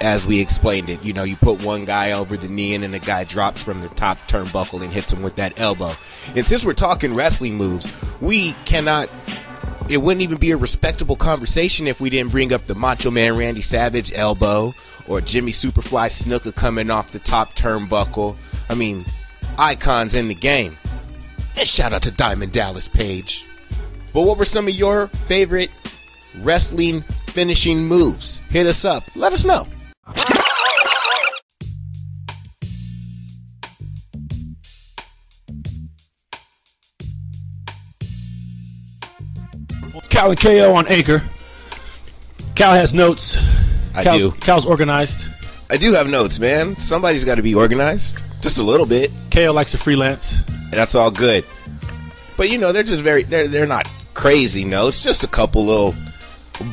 as 0.00 0.26
we 0.26 0.40
explained 0.40 0.90
it. 0.90 1.02
You 1.02 1.12
know, 1.12 1.22
you 1.22 1.36
put 1.36 1.62
one 1.62 1.84
guy 1.84 2.12
over 2.12 2.36
the 2.36 2.48
knee 2.48 2.74
and 2.74 2.82
then 2.82 2.90
the 2.90 2.98
guy 2.98 3.24
drops 3.24 3.62
from 3.62 3.80
the 3.80 3.88
top 3.90 4.18
turnbuckle 4.28 4.82
and 4.82 4.92
hits 4.92 5.12
him 5.12 5.22
with 5.22 5.36
that 5.36 5.58
elbow. 5.60 5.92
And 6.34 6.44
since 6.44 6.64
we're 6.64 6.74
talking 6.74 7.14
wrestling 7.14 7.56
moves, 7.56 7.92
we 8.20 8.52
cannot 8.64 9.08
it 9.90 10.00
wouldn't 10.00 10.22
even 10.22 10.38
be 10.38 10.52
a 10.52 10.56
respectable 10.56 11.16
conversation 11.16 11.88
if 11.88 12.00
we 12.00 12.10
didn't 12.10 12.30
bring 12.30 12.52
up 12.52 12.62
the 12.62 12.76
Macho 12.76 13.10
Man 13.10 13.36
Randy 13.36 13.60
Savage 13.60 14.12
elbow 14.14 14.72
or 15.08 15.20
Jimmy 15.20 15.50
Superfly 15.50 16.08
Snuka 16.08 16.54
coming 16.54 16.90
off 16.90 17.10
the 17.10 17.18
top 17.18 17.56
turnbuckle. 17.56 18.38
I 18.68 18.74
mean, 18.76 19.04
icons 19.58 20.14
in 20.14 20.28
the 20.28 20.34
game. 20.34 20.78
And 21.56 21.66
shout 21.66 21.92
out 21.92 22.02
to 22.02 22.12
Diamond 22.12 22.52
Dallas 22.52 22.86
Page. 22.86 23.44
But 24.12 24.22
what 24.22 24.38
were 24.38 24.44
some 24.44 24.68
of 24.68 24.74
your 24.74 25.08
favorite 25.08 25.70
wrestling 26.36 27.02
finishing 27.26 27.88
moves? 27.88 28.42
Hit 28.48 28.66
us 28.66 28.84
up. 28.84 29.04
Let 29.16 29.32
us 29.32 29.44
know. 29.44 29.66
Cal 40.20 40.30
and 40.32 40.38
KO 40.38 40.74
on 40.74 40.86
Anchor. 40.88 41.22
Cal 42.54 42.74
has 42.74 42.92
notes. 42.92 43.38
I 43.94 44.02
Cal's, 44.02 44.18
do. 44.18 44.30
Cal's 44.32 44.66
organized. 44.66 45.32
I 45.70 45.78
do 45.78 45.94
have 45.94 46.10
notes, 46.10 46.38
man. 46.38 46.76
Somebody's 46.76 47.24
got 47.24 47.36
to 47.36 47.42
be 47.42 47.54
organized. 47.54 48.22
Just 48.42 48.58
a 48.58 48.62
little 48.62 48.84
bit. 48.84 49.10
KO 49.30 49.50
likes 49.54 49.70
to 49.70 49.78
freelance. 49.78 50.40
That's 50.72 50.94
all 50.94 51.10
good. 51.10 51.46
But 52.36 52.50
you 52.50 52.58
know, 52.58 52.70
they're 52.70 52.82
just 52.82 53.02
very 53.02 53.22
they're 53.22 53.48
they're 53.48 53.66
not 53.66 53.88
crazy 54.12 54.62
notes, 54.62 55.00
just 55.00 55.24
a 55.24 55.26
couple 55.26 55.64
little 55.64 55.94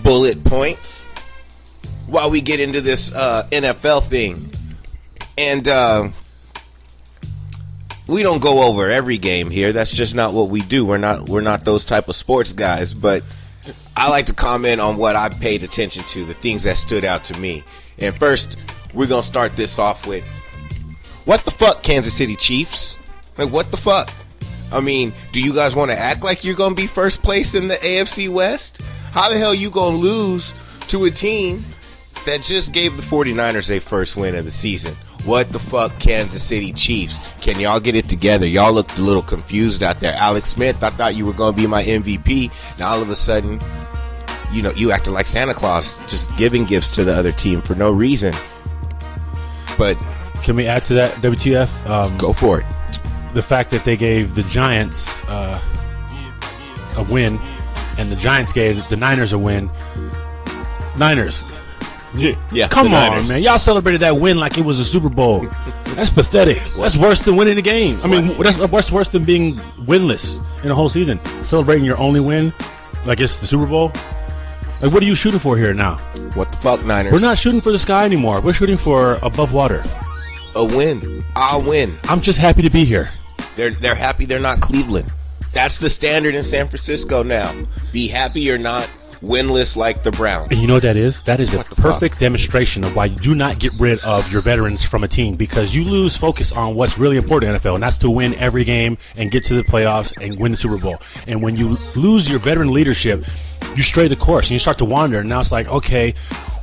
bullet 0.03 0.43
points 0.43 1.03
while 2.05 2.29
we 2.29 2.41
get 2.41 2.59
into 2.59 2.81
this 2.81 3.15
uh, 3.15 3.47
NFL 3.49 4.07
thing. 4.07 4.51
And 5.37 5.69
uh, 5.69 6.09
we 8.07 8.23
don't 8.23 8.41
go 8.41 8.63
over 8.63 8.89
every 8.89 9.17
game 9.17 9.49
here. 9.49 9.73
That's 9.73 9.91
just 9.91 10.15
not 10.15 10.33
what 10.33 10.49
we 10.49 10.61
do. 10.61 10.85
We're 10.85 10.97
not 10.97 11.29
we're 11.29 11.41
not 11.41 11.65
those 11.65 11.85
type 11.85 12.07
of 12.07 12.15
sports 12.15 12.53
guys, 12.53 12.93
but 12.93 13.23
I 13.95 14.09
like 14.09 14.27
to 14.27 14.33
comment 14.33 14.79
on 14.79 14.97
what 14.97 15.15
I 15.15 15.29
paid 15.29 15.63
attention 15.63 16.03
to, 16.03 16.25
the 16.25 16.33
things 16.33 16.63
that 16.63 16.77
stood 16.77 17.03
out 17.03 17.25
to 17.25 17.39
me. 17.39 17.63
And 17.97 18.15
first, 18.15 18.57
we're 18.93 19.07
going 19.07 19.21
to 19.21 19.27
start 19.27 19.55
this 19.55 19.79
off 19.79 20.07
with 20.07 20.23
what 21.25 21.43
the 21.43 21.51
fuck, 21.51 21.83
Kansas 21.83 22.13
City 22.13 22.35
Chiefs? 22.35 22.95
Like, 23.37 23.51
what 23.51 23.69
the 23.71 23.77
fuck? 23.77 24.09
I 24.71 24.79
mean, 24.79 25.13
do 25.31 25.41
you 25.41 25.53
guys 25.53 25.75
want 25.75 25.91
to 25.91 25.97
act 25.97 26.23
like 26.23 26.43
you're 26.43 26.55
going 26.55 26.75
to 26.75 26.81
be 26.81 26.87
first 26.87 27.21
place 27.21 27.53
in 27.53 27.67
the 27.67 27.75
AFC 27.75 28.29
West? 28.29 28.81
How 29.11 29.29
the 29.29 29.37
hell 29.37 29.53
you 29.53 29.69
going 29.69 29.95
to 29.95 29.99
lose 29.99 30.53
to 30.87 31.05
a 31.05 31.11
team 31.11 31.63
that 32.25 32.43
just 32.43 32.71
gave 32.71 32.95
the 32.97 33.03
49ers 33.03 33.75
a 33.75 33.79
first 33.79 34.15
win 34.15 34.35
of 34.35 34.45
the 34.45 34.51
season? 34.51 34.95
What 35.25 35.51
the 35.51 35.59
fuck, 35.59 35.99
Kansas 35.99 36.41
City 36.41 36.71
Chiefs? 36.71 37.21
Can 37.41 37.59
y'all 37.59 37.79
get 37.81 37.95
it 37.95 38.07
together? 38.07 38.45
Y'all 38.47 38.71
looked 38.71 38.97
a 38.97 39.01
little 39.01 39.21
confused 39.21 39.83
out 39.83 39.99
there. 39.99 40.13
Alex 40.13 40.49
Smith, 40.51 40.81
I 40.83 40.89
thought 40.89 41.15
you 41.15 41.25
were 41.25 41.33
going 41.33 41.53
to 41.53 41.61
be 41.61 41.67
my 41.67 41.83
MVP. 41.83 42.49
Now 42.79 42.89
all 42.91 43.01
of 43.01 43.09
a 43.09 43.15
sudden, 43.15 43.59
you 44.53 44.61
know, 44.61 44.71
you 44.71 44.91
acted 44.91 45.11
like 45.11 45.25
Santa 45.27 45.53
Claus, 45.53 45.97
just 46.07 46.33
giving 46.37 46.63
gifts 46.63 46.95
to 46.95 47.03
the 47.03 47.13
other 47.13 47.33
team 47.33 47.61
for 47.61 47.75
no 47.75 47.91
reason. 47.91 48.33
But 49.77 49.97
Can 50.43 50.55
we 50.55 50.65
add 50.65 50.85
to 50.85 50.93
that, 50.93 51.13
WTF? 51.15 51.89
Um, 51.89 52.17
go 52.17 52.31
for 52.31 52.61
it. 52.61 52.65
the 53.33 53.41
fact 53.41 53.69
that 53.71 53.83
they 53.83 53.97
gave 53.97 54.33
the 54.33 54.43
Giants 54.43 55.21
uh, 55.25 55.59
a 56.97 57.03
win 57.11 57.37
and 57.97 58.09
the 58.09 58.15
Giants 58.15 58.53
gave 58.53 58.87
the 58.87 58.95
Niners 58.95 59.33
a 59.33 59.37
win. 59.37 59.69
Niners, 60.97 61.43
Yeah, 62.15 62.35
yeah 62.51 62.67
come 62.67 62.93
on, 62.93 63.27
man! 63.27 63.43
Y'all 63.43 63.57
celebrated 63.57 64.01
that 64.01 64.15
win 64.15 64.37
like 64.37 64.57
it 64.57 64.65
was 64.65 64.79
a 64.79 64.85
Super 64.85 65.09
Bowl. 65.09 65.45
That's 65.95 66.09
pathetic. 66.09 66.61
That's 66.77 66.95
worse 66.95 67.21
than 67.21 67.35
winning 67.35 67.55
the 67.55 67.61
game. 67.61 67.99
I 68.03 68.07
mean, 68.07 68.27
that's, 68.37 68.57
that's 68.57 68.91
worse 68.91 69.09
than 69.09 69.23
being 69.23 69.55
winless 69.87 70.39
in 70.63 70.69
a 70.69 70.75
whole 70.75 70.89
season. 70.89 71.19
Celebrating 71.41 71.83
your 71.83 71.97
only 71.97 72.19
win, 72.19 72.53
like 73.05 73.19
it's 73.19 73.39
the 73.39 73.47
Super 73.47 73.65
Bowl. 73.65 73.91
Like, 74.79 74.93
what 74.93 75.01
are 75.01 75.07
you 75.07 75.15
shooting 75.15 75.39
for 75.39 75.57
here 75.57 75.73
now? 75.73 75.97
What 76.35 76.51
the 76.51 76.57
fuck, 76.57 76.85
Niners? 76.85 77.11
We're 77.11 77.19
not 77.19 77.39
shooting 77.39 77.61
for 77.61 77.71
the 77.71 77.79
sky 77.79 78.05
anymore. 78.05 78.41
We're 78.41 78.53
shooting 78.53 78.77
for 78.77 79.13
above 79.23 79.55
water. 79.55 79.83
a 80.55 80.63
win. 80.63 81.23
I'll 81.35 81.63
win. 81.63 81.97
I'm 82.03 82.21
just 82.21 82.37
happy 82.37 82.61
to 82.61 82.69
be 82.69 82.85
here. 82.85 83.09
They're 83.55 83.71
they're 83.71 83.95
happy 83.95 84.25
they're 84.25 84.39
not 84.39 84.61
Cleveland. 84.61 85.11
That's 85.51 85.79
the 85.79 85.89
standard 85.89 86.35
in 86.35 86.43
San 86.43 86.67
Francisco 86.67 87.23
now. 87.23 87.55
Be 87.91 88.07
happy 88.07 88.51
or 88.51 88.59
not 88.59 88.87
winless 89.21 89.75
like 89.75 90.03
the 90.03 90.11
Browns. 90.11 90.51
And 90.51 90.59
you 90.59 90.67
know 90.67 90.73
what 90.75 90.83
that 90.83 90.95
is? 90.97 91.23
That 91.23 91.39
is 91.39 91.53
a 91.53 91.57
What 91.57 91.67
fuck? 91.67 91.77
perfect 91.77 92.19
demonstration 92.19 92.83
of 92.83 92.95
why 92.95 93.05
you 93.05 93.15
do 93.15 93.35
not 93.35 93.59
get 93.59 93.73
rid 93.79 93.99
of 94.03 94.31
your 94.31 94.41
veterans 94.41 94.83
from 94.83 95.03
a 95.03 95.07
team 95.07 95.35
because 95.35 95.73
you 95.75 95.83
lose 95.83 96.15
focus 96.17 96.51
on 96.51 96.75
what's 96.75 96.97
really 96.97 97.17
important 97.17 97.53
in 97.53 97.59
NFL, 97.59 97.75
and 97.75 97.83
that's 97.83 97.97
to 97.99 98.09
win 98.09 98.35
every 98.35 98.63
game 98.63 98.97
and 99.15 99.31
get 99.31 99.43
to 99.45 99.55
the 99.55 99.63
playoffs 99.63 100.13
and 100.21 100.39
win 100.39 100.51
the 100.51 100.57
Super 100.57 100.77
Bowl. 100.77 101.01
And 101.27 101.41
when 101.41 101.55
you 101.55 101.77
lose 101.95 102.29
your 102.29 102.39
veteran 102.39 102.71
leadership, 102.73 103.25
you 103.75 103.83
stray 103.83 104.07
the 104.07 104.15
course 104.15 104.45
and 104.47 104.51
you 104.51 104.59
start 104.59 104.77
to 104.79 104.85
wander. 104.85 105.19
And 105.19 105.29
now 105.29 105.39
it's 105.39 105.51
like, 105.51 105.67
okay, 105.67 106.13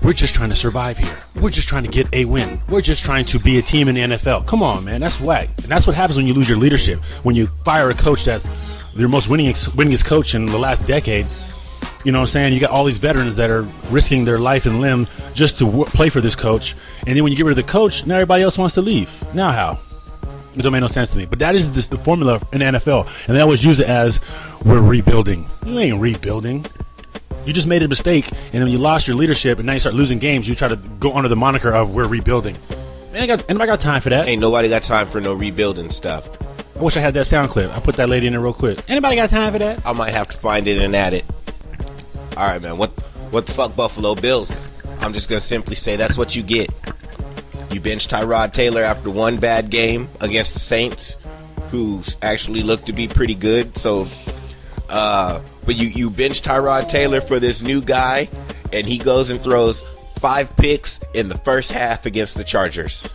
we're 0.02 0.12
just 0.12 0.34
trying 0.34 0.50
to 0.50 0.56
survive 0.56 0.98
here. 0.98 1.16
We're 1.40 1.50
just 1.50 1.68
trying 1.68 1.84
to 1.84 1.90
get 1.90 2.12
a 2.12 2.24
win. 2.24 2.60
We're 2.68 2.80
just 2.80 3.04
trying 3.04 3.24
to 3.26 3.38
be 3.38 3.58
a 3.58 3.62
team 3.62 3.88
in 3.88 3.94
the 3.94 4.00
NFL. 4.02 4.46
Come 4.46 4.62
on, 4.62 4.84
man, 4.84 5.00
that's 5.00 5.20
whack. 5.20 5.48
And 5.58 5.66
that's 5.66 5.86
what 5.86 5.96
happens 5.96 6.16
when 6.16 6.26
you 6.26 6.34
lose 6.34 6.48
your 6.48 6.58
leadership. 6.58 6.98
When 7.22 7.34
you 7.34 7.46
fire 7.64 7.90
a 7.90 7.94
coach 7.94 8.24
that's 8.24 8.44
your 8.96 9.08
most 9.08 9.28
winning 9.28 9.52
winningest 9.52 10.04
coach 10.04 10.34
in 10.34 10.46
the 10.46 10.58
last 10.58 10.86
decade. 10.86 11.26
You 12.04 12.12
know 12.12 12.18
what 12.18 12.24
I'm 12.24 12.32
saying? 12.32 12.52
You 12.54 12.60
got 12.60 12.70
all 12.70 12.84
these 12.84 12.98
veterans 12.98 13.36
that 13.36 13.50
are 13.50 13.62
risking 13.90 14.24
their 14.26 14.38
life 14.38 14.66
and 14.66 14.80
limb 14.80 15.06
just 15.32 15.58
to 15.58 15.64
w- 15.64 15.84
play 15.86 16.10
for 16.10 16.20
this 16.20 16.36
coach. 16.36 16.76
And 17.06 17.16
then 17.16 17.22
when 17.24 17.32
you 17.32 17.36
get 17.36 17.46
rid 17.46 17.58
of 17.58 17.64
the 17.64 17.70
coach, 17.70 18.06
now 18.06 18.16
everybody 18.16 18.42
else 18.42 18.58
wants 18.58 18.74
to 18.74 18.82
leave. 18.82 19.10
Now 19.34 19.50
how? 19.52 19.78
It 20.54 20.62
don't 20.62 20.72
make 20.72 20.82
no 20.82 20.86
sense 20.86 21.10
to 21.12 21.18
me. 21.18 21.24
But 21.24 21.38
that 21.40 21.54
is 21.54 21.72
this, 21.72 21.86
the 21.86 21.96
formula 21.96 22.40
in 22.52 22.58
the 22.60 22.66
NFL. 22.66 23.08
And 23.26 23.34
they 23.34 23.40
always 23.40 23.64
use 23.64 23.80
it 23.80 23.88
as 23.88 24.20
we're 24.64 24.82
rebuilding. 24.82 25.46
You 25.64 25.78
ain't 25.78 26.00
rebuilding. 26.00 26.66
You 27.46 27.52
just 27.52 27.66
made 27.66 27.82
a 27.82 27.88
mistake, 27.88 28.30
and 28.52 28.62
then 28.62 28.68
you 28.68 28.78
lost 28.78 29.06
your 29.06 29.16
leadership, 29.16 29.58
and 29.58 29.66
now 29.66 29.74
you 29.74 29.80
start 29.80 29.94
losing 29.94 30.18
games. 30.18 30.48
You 30.48 30.54
try 30.54 30.68
to 30.68 30.76
go 30.76 31.14
under 31.14 31.28
the 31.28 31.36
moniker 31.36 31.70
of 31.70 31.94
we're 31.94 32.06
rebuilding. 32.08 32.56
Man, 33.12 33.22
I 33.22 33.26
got, 33.26 33.44
anybody 33.50 33.70
got 33.70 33.80
time 33.80 34.00
for 34.00 34.08
that? 34.10 34.26
Ain't 34.26 34.40
nobody 34.40 34.68
got 34.68 34.82
time 34.82 35.06
for 35.06 35.20
no 35.20 35.34
rebuilding 35.34 35.90
stuff. 35.90 36.28
I 36.76 36.82
wish 36.82 36.96
I 36.96 37.00
had 37.00 37.14
that 37.14 37.26
sound 37.26 37.50
clip. 37.50 37.70
I 37.70 37.80
put 37.80 37.96
that 37.96 38.08
lady 38.08 38.26
in 38.26 38.32
there 38.32 38.40
real 38.40 38.54
quick. 38.54 38.78
Anybody 38.88 39.16
got 39.16 39.30
time 39.30 39.52
for 39.52 39.58
that? 39.58 39.84
I 39.84 39.92
might 39.92 40.14
have 40.14 40.28
to 40.30 40.38
find 40.38 40.66
it 40.66 40.78
and 40.78 40.96
add 40.96 41.14
it. 41.14 41.24
All 42.36 42.46
right, 42.46 42.60
man. 42.60 42.76
What 42.78 42.90
what 43.30 43.46
the 43.46 43.52
fuck, 43.52 43.76
Buffalo 43.76 44.14
Bills? 44.14 44.70
I'm 45.00 45.12
just 45.12 45.28
gonna 45.28 45.40
simply 45.40 45.76
say 45.76 45.96
that's 45.96 46.18
what 46.18 46.34
you 46.34 46.42
get. 46.42 46.70
You 47.70 47.80
bench 47.80 48.08
Tyrod 48.08 48.52
Taylor 48.52 48.82
after 48.82 49.10
one 49.10 49.36
bad 49.38 49.70
game 49.70 50.08
against 50.20 50.54
the 50.54 50.60
Saints, 50.60 51.16
who 51.70 52.02
actually 52.22 52.62
looked 52.62 52.86
to 52.86 52.92
be 52.92 53.06
pretty 53.08 53.34
good. 53.34 53.76
So, 53.78 54.08
uh, 54.88 55.40
but 55.64 55.76
you 55.76 55.88
you 55.88 56.10
bench 56.10 56.42
Tyrod 56.42 56.88
Taylor 56.88 57.20
for 57.20 57.38
this 57.38 57.62
new 57.62 57.80
guy, 57.80 58.28
and 58.72 58.86
he 58.86 58.98
goes 58.98 59.30
and 59.30 59.40
throws 59.40 59.82
five 60.18 60.56
picks 60.56 61.00
in 61.14 61.28
the 61.28 61.38
first 61.38 61.70
half 61.70 62.06
against 62.06 62.36
the 62.36 62.44
Chargers. 62.44 63.12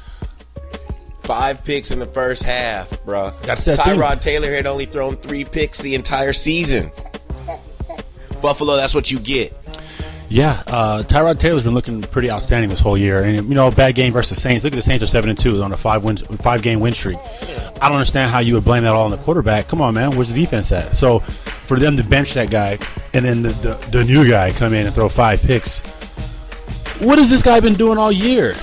Five 1.23 1.63
picks 1.63 1.91
in 1.91 1.99
the 1.99 2.07
first 2.07 2.43
half, 2.43 2.89
bruh. 3.05 3.39
That's 3.41 3.65
that 3.65 3.83
thing. 3.83 3.99
Tyrod 3.99 4.21
Taylor 4.21 4.51
had 4.51 4.65
only 4.65 4.85
thrown 4.85 5.17
three 5.17 5.43
picks 5.45 5.79
the 5.79 5.93
entire 5.93 6.33
season. 6.33 6.91
Buffalo, 8.41 8.75
that's 8.75 8.93
what 8.93 9.11
you 9.11 9.19
get. 9.19 9.53
Yeah, 10.31 10.61
uh, 10.67 11.01
Tyrod 11.01 11.39
Taylor's 11.39 11.63
been 11.63 11.73
looking 11.73 12.03
pretty 12.03 12.29
outstanding 12.29 12.69
this 12.69 12.79
whole 12.79 12.95
year, 12.95 13.23
and 13.23 13.35
you 13.49 13.55
know, 13.55 13.71
bad 13.71 13.95
game 13.95 14.13
versus 14.13 14.39
Saints. 14.39 14.63
Look 14.63 14.73
at 14.73 14.75
the 14.75 14.83
Saints 14.83 15.03
are 15.03 15.07
seven 15.07 15.31
and 15.31 15.39
two 15.39 15.63
on 15.63 15.71
a 15.71 15.77
five 15.77 16.03
win 16.03 16.17
five 16.17 16.61
game 16.61 16.79
win 16.79 16.93
streak. 16.93 17.17
I 17.81 17.87
don't 17.89 17.93
understand 17.97 18.29
how 18.29 18.39
you 18.39 18.53
would 18.53 18.63
blame 18.63 18.83
that 18.83 18.93
all 18.93 19.05
on 19.05 19.11
the 19.11 19.17
quarterback. 19.17 19.67
Come 19.67 19.81
on, 19.81 19.95
man, 19.95 20.15
where's 20.15 20.29
the 20.31 20.39
defense 20.39 20.71
at? 20.71 20.95
So 20.95 21.19
for 21.19 21.79
them 21.79 21.97
to 21.97 22.03
bench 22.03 22.35
that 22.35 22.51
guy 22.51 22.77
and 23.15 23.25
then 23.25 23.41
the, 23.41 23.49
the, 23.49 23.87
the 23.91 24.03
new 24.03 24.29
guy 24.29 24.51
come 24.51 24.73
in 24.73 24.85
and 24.85 24.93
throw 24.93 25.09
five 25.09 25.41
picks, 25.41 25.79
what 26.99 27.17
has 27.17 27.29
this 27.31 27.41
guy 27.41 27.59
been 27.59 27.73
doing 27.75 27.97
all 27.97 28.11
year? 28.11 28.55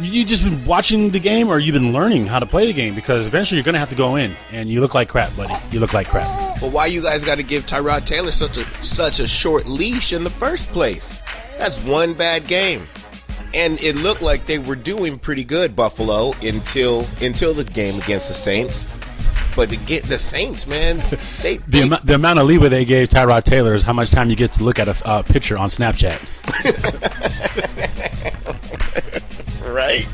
You 0.00 0.24
just 0.24 0.42
been 0.42 0.64
watching 0.64 1.10
the 1.10 1.20
game, 1.20 1.48
or 1.48 1.58
you've 1.58 1.74
been 1.74 1.92
learning 1.92 2.26
how 2.26 2.38
to 2.38 2.46
play 2.46 2.66
the 2.66 2.72
game? 2.72 2.94
Because 2.94 3.26
eventually 3.26 3.58
you're 3.58 3.64
going 3.64 3.74
to 3.74 3.78
have 3.78 3.90
to 3.90 3.96
go 3.96 4.16
in, 4.16 4.34
and 4.50 4.70
you 4.70 4.80
look 4.80 4.94
like 4.94 5.08
crap, 5.08 5.34
buddy. 5.36 5.54
You 5.70 5.80
look 5.80 5.92
like 5.92 6.08
crap. 6.08 6.26
Well, 6.62 6.70
why 6.70 6.86
you 6.86 7.02
guys 7.02 7.24
got 7.24 7.36
to 7.36 7.42
give 7.42 7.66
Tyrod 7.66 8.06
Taylor 8.06 8.32
such 8.32 8.56
a 8.56 8.64
such 8.82 9.20
a 9.20 9.26
short 9.26 9.66
leash 9.66 10.12
in 10.12 10.24
the 10.24 10.30
first 10.30 10.68
place? 10.70 11.20
That's 11.58 11.78
one 11.84 12.14
bad 12.14 12.46
game, 12.46 12.86
and 13.52 13.80
it 13.80 13.96
looked 13.96 14.22
like 14.22 14.46
they 14.46 14.58
were 14.58 14.76
doing 14.76 15.18
pretty 15.18 15.44
good, 15.44 15.76
Buffalo, 15.76 16.32
until 16.42 17.06
until 17.20 17.52
the 17.52 17.64
game 17.64 18.00
against 18.00 18.28
the 18.28 18.34
Saints. 18.34 18.86
But 19.54 19.68
to 19.68 19.76
get 19.76 20.04
the 20.04 20.16
Saints, 20.16 20.66
man, 20.66 20.96
they, 21.42 21.58
The, 21.58 21.88
they 21.88 21.88
the 22.04 22.14
amount 22.14 22.38
of 22.38 22.46
leeway 22.46 22.70
they 22.70 22.86
gave 22.86 23.08
Tyrod 23.10 23.44
Taylor 23.44 23.74
is 23.74 23.82
how 23.82 23.92
much 23.92 24.10
time 24.10 24.30
you 24.30 24.36
get 24.36 24.52
to 24.54 24.64
look 24.64 24.78
at 24.78 24.88
a 24.88 24.96
uh, 25.06 25.22
picture 25.22 25.58
on 25.58 25.68
Snapchat. 25.68 26.18
right. 29.72 30.06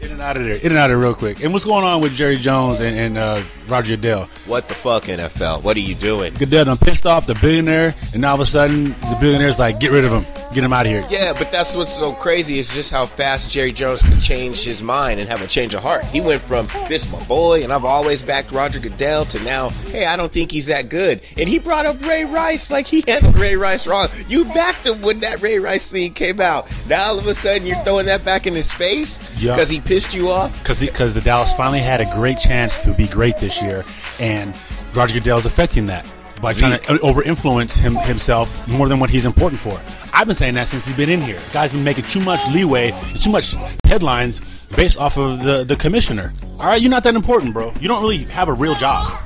In 0.00 0.12
and 0.12 0.20
out 0.20 0.36
of 0.36 0.44
there. 0.44 0.56
In 0.56 0.66
and 0.66 0.78
out 0.78 0.90
of 0.90 0.98
there 0.98 1.06
real 1.06 1.14
quick. 1.14 1.42
And 1.42 1.52
what's 1.52 1.64
going 1.64 1.84
on 1.84 2.00
with 2.00 2.14
Jerry 2.14 2.36
Jones 2.36 2.80
and, 2.80 2.98
and 2.98 3.18
uh, 3.18 3.42
Roger 3.68 3.96
Goodell? 3.96 4.28
What 4.46 4.68
the 4.68 4.74
fuck, 4.74 5.04
NFL? 5.04 5.62
What 5.62 5.76
are 5.76 5.80
you 5.80 5.94
doing? 5.94 6.32
Goodell 6.34 6.64
done 6.64 6.78
pissed 6.78 7.06
off 7.06 7.26
the 7.26 7.34
billionaire, 7.34 7.94
and 8.12 8.22
now 8.22 8.30
all 8.30 8.34
of 8.36 8.40
a 8.40 8.46
sudden 8.46 8.90
the 8.90 9.16
billionaire's 9.20 9.58
like, 9.58 9.78
get 9.78 9.90
rid 9.90 10.04
of 10.04 10.12
him. 10.12 10.39
Get 10.52 10.64
him 10.64 10.72
out 10.72 10.84
of 10.84 10.90
here. 10.90 11.04
Yeah, 11.08 11.32
but 11.32 11.52
that's 11.52 11.76
what's 11.76 11.96
so 11.96 12.12
crazy 12.12 12.58
is 12.58 12.74
just 12.74 12.90
how 12.90 13.06
fast 13.06 13.52
Jerry 13.52 13.70
Jones 13.70 14.02
can 14.02 14.20
change 14.20 14.64
his 14.64 14.82
mind 14.82 15.20
and 15.20 15.28
have 15.28 15.42
a 15.42 15.46
change 15.46 15.74
of 15.74 15.82
heart. 15.82 16.04
He 16.06 16.20
went 16.20 16.42
from 16.42 16.66
this 16.88 17.10
my 17.12 17.22
boy 17.24 17.62
and 17.62 17.72
I've 17.72 17.84
always 17.84 18.20
backed 18.20 18.50
Roger 18.50 18.80
Goodell 18.80 19.26
to 19.26 19.40
now, 19.44 19.68
hey, 19.68 20.06
I 20.06 20.16
don't 20.16 20.32
think 20.32 20.50
he's 20.50 20.66
that 20.66 20.88
good. 20.88 21.20
And 21.36 21.48
he 21.48 21.60
brought 21.60 21.86
up 21.86 22.04
Ray 22.04 22.24
Rice 22.24 22.68
like 22.68 22.88
he 22.88 23.04
handled 23.06 23.38
Ray 23.38 23.54
Rice 23.54 23.86
wrong. 23.86 24.08
You 24.28 24.44
backed 24.46 24.86
him 24.86 25.00
when 25.02 25.20
that 25.20 25.40
Ray 25.40 25.60
Rice 25.60 25.88
thing 25.88 26.14
came 26.14 26.40
out. 26.40 26.68
Now 26.88 27.10
all 27.10 27.18
of 27.18 27.26
a 27.28 27.34
sudden 27.34 27.64
you're 27.64 27.76
throwing 27.78 28.06
that 28.06 28.24
back 28.24 28.48
in 28.48 28.54
his 28.54 28.72
face 28.72 29.20
because 29.38 29.68
he 29.68 29.80
pissed 29.80 30.14
you 30.14 30.30
off. 30.30 30.58
Because 30.58 30.80
because 30.80 31.14
the 31.14 31.20
Dallas 31.20 31.52
finally 31.54 31.80
had 31.80 32.00
a 32.00 32.12
great 32.16 32.38
chance 32.38 32.78
to 32.78 32.92
be 32.92 33.06
great 33.06 33.36
this 33.36 33.60
year, 33.62 33.84
and 34.18 34.54
Roger 34.94 35.14
Goodell's 35.14 35.46
affecting 35.46 35.86
that 35.86 36.04
by 36.40 36.52
trying 36.52 36.80
to 36.80 37.00
over 37.00 37.22
influence 37.22 37.76
him 37.76 37.94
himself 37.94 38.66
more 38.68 38.88
than 38.88 38.98
what 38.98 39.10
he's 39.10 39.26
important 39.26 39.60
for. 39.60 39.80
I've 40.12 40.26
been 40.26 40.36
saying 40.36 40.54
that 40.54 40.68
since 40.68 40.86
he's 40.86 40.96
been 40.96 41.10
in 41.10 41.20
here. 41.20 41.38
The 41.38 41.52
Guy's 41.52 41.72
been 41.72 41.84
making 41.84 42.04
too 42.04 42.20
much 42.20 42.40
leeway, 42.52 42.94
too 43.20 43.30
much 43.30 43.54
headlines 43.84 44.40
based 44.76 44.98
off 44.98 45.18
of 45.18 45.42
the 45.42 45.64
the 45.64 45.76
commissioner. 45.76 46.32
All 46.58 46.66
right, 46.66 46.80
you're 46.80 46.90
not 46.90 47.04
that 47.04 47.14
important, 47.14 47.52
bro. 47.52 47.72
You 47.80 47.88
don't 47.88 48.02
really 48.02 48.24
have 48.24 48.48
a 48.48 48.52
real 48.52 48.74
job. 48.74 49.20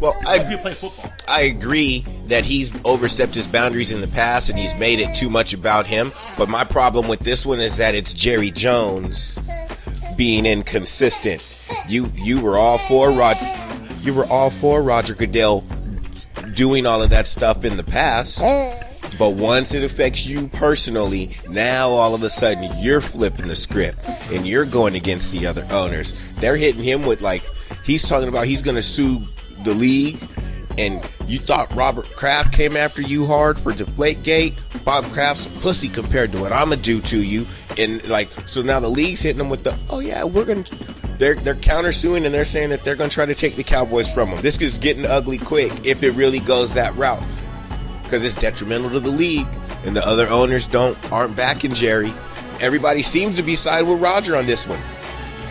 Well, 0.00 0.16
I 0.26 0.48
You 0.50 0.56
play 0.56 0.72
football. 0.72 1.12
I 1.28 1.42
agree 1.42 2.06
that 2.26 2.44
he's 2.44 2.72
overstepped 2.84 3.34
his 3.34 3.46
boundaries 3.46 3.92
in 3.92 4.00
the 4.00 4.08
past 4.08 4.48
and 4.48 4.58
he's 4.58 4.74
made 4.78 4.98
it 4.98 5.14
too 5.14 5.28
much 5.28 5.52
about 5.52 5.86
him. 5.86 6.10
But 6.38 6.48
my 6.48 6.64
problem 6.64 7.06
with 7.06 7.20
this 7.20 7.44
one 7.44 7.60
is 7.60 7.76
that 7.76 7.94
it's 7.94 8.14
Jerry 8.14 8.50
Jones 8.50 9.38
being 10.16 10.46
inconsistent. 10.46 11.46
You 11.86 12.10
you 12.14 12.40
were 12.40 12.56
all 12.56 12.78
for 12.78 13.10
Rod, 13.10 13.36
you 14.00 14.14
were 14.14 14.24
all 14.26 14.50
for 14.50 14.82
Roger 14.82 15.14
Goodell 15.14 15.64
doing 16.60 16.84
all 16.84 17.00
of 17.00 17.08
that 17.08 17.26
stuff 17.26 17.64
in 17.64 17.78
the 17.78 17.82
past. 17.82 18.38
Eh. 18.42 18.84
But 19.18 19.30
once 19.30 19.72
it 19.72 19.82
affects 19.82 20.26
you 20.26 20.46
personally, 20.48 21.38
now 21.48 21.88
all 21.88 22.14
of 22.14 22.22
a 22.22 22.28
sudden 22.28 22.70
you're 22.82 23.00
flipping 23.00 23.48
the 23.48 23.56
script 23.56 23.98
and 24.30 24.46
you're 24.46 24.66
going 24.66 24.94
against 24.94 25.32
the 25.32 25.46
other 25.46 25.66
owners. 25.70 26.14
They're 26.34 26.58
hitting 26.58 26.82
him 26.82 27.06
with 27.06 27.22
like 27.22 27.42
he's 27.82 28.06
talking 28.06 28.28
about 28.28 28.46
he's 28.46 28.60
going 28.60 28.74
to 28.74 28.82
sue 28.82 29.22
the 29.64 29.72
league 29.72 30.22
and 30.76 31.02
you 31.26 31.38
thought 31.38 31.74
Robert 31.74 32.04
Kraft 32.14 32.52
came 32.52 32.76
after 32.76 33.00
you 33.00 33.24
hard 33.24 33.58
for 33.58 33.72
Deflategate. 33.72 34.54
Bob 34.84 35.06
Kraft's 35.12 35.46
a 35.46 35.60
pussy 35.60 35.88
compared 35.88 36.30
to 36.32 36.40
what 36.42 36.52
I'm 36.52 36.68
gonna 36.68 36.76
do 36.76 37.00
to 37.00 37.22
you. 37.22 37.46
And 37.78 38.06
like, 38.06 38.28
so 38.46 38.60
now 38.60 38.80
the 38.80 38.88
league's 38.88 39.22
hitting 39.22 39.38
them 39.38 39.48
with 39.48 39.64
the, 39.64 39.78
oh 39.88 40.00
yeah, 40.00 40.24
we're 40.24 40.44
gonna. 40.44 40.64
They're 41.20 41.34
they're 41.34 41.54
countersuing 41.54 42.24
and 42.24 42.34
they're 42.34 42.46
saying 42.46 42.70
that 42.70 42.82
they're 42.82 42.96
gonna 42.96 43.10
try 43.10 43.26
to 43.26 43.34
take 43.34 43.54
the 43.54 43.62
Cowboys 43.62 44.10
from 44.10 44.30
them. 44.30 44.40
This 44.40 44.56
is 44.56 44.78
getting 44.78 45.04
ugly 45.04 45.36
quick 45.36 45.70
if 45.84 46.02
it 46.02 46.12
really 46.12 46.40
goes 46.40 46.72
that 46.72 46.96
route 46.96 47.22
because 48.02 48.24
it's 48.24 48.34
detrimental 48.34 48.88
to 48.88 49.00
the 49.00 49.10
league 49.10 49.46
and 49.84 49.94
the 49.94 50.06
other 50.06 50.30
owners 50.30 50.66
don't 50.66 50.96
aren't 51.12 51.36
backing 51.36 51.74
Jerry. 51.74 52.14
Everybody 52.58 53.02
seems 53.02 53.36
to 53.36 53.42
be 53.42 53.54
siding 53.54 53.90
with 53.90 54.00
Roger 54.00 54.34
on 54.34 54.46
this 54.46 54.66
one. 54.66 54.80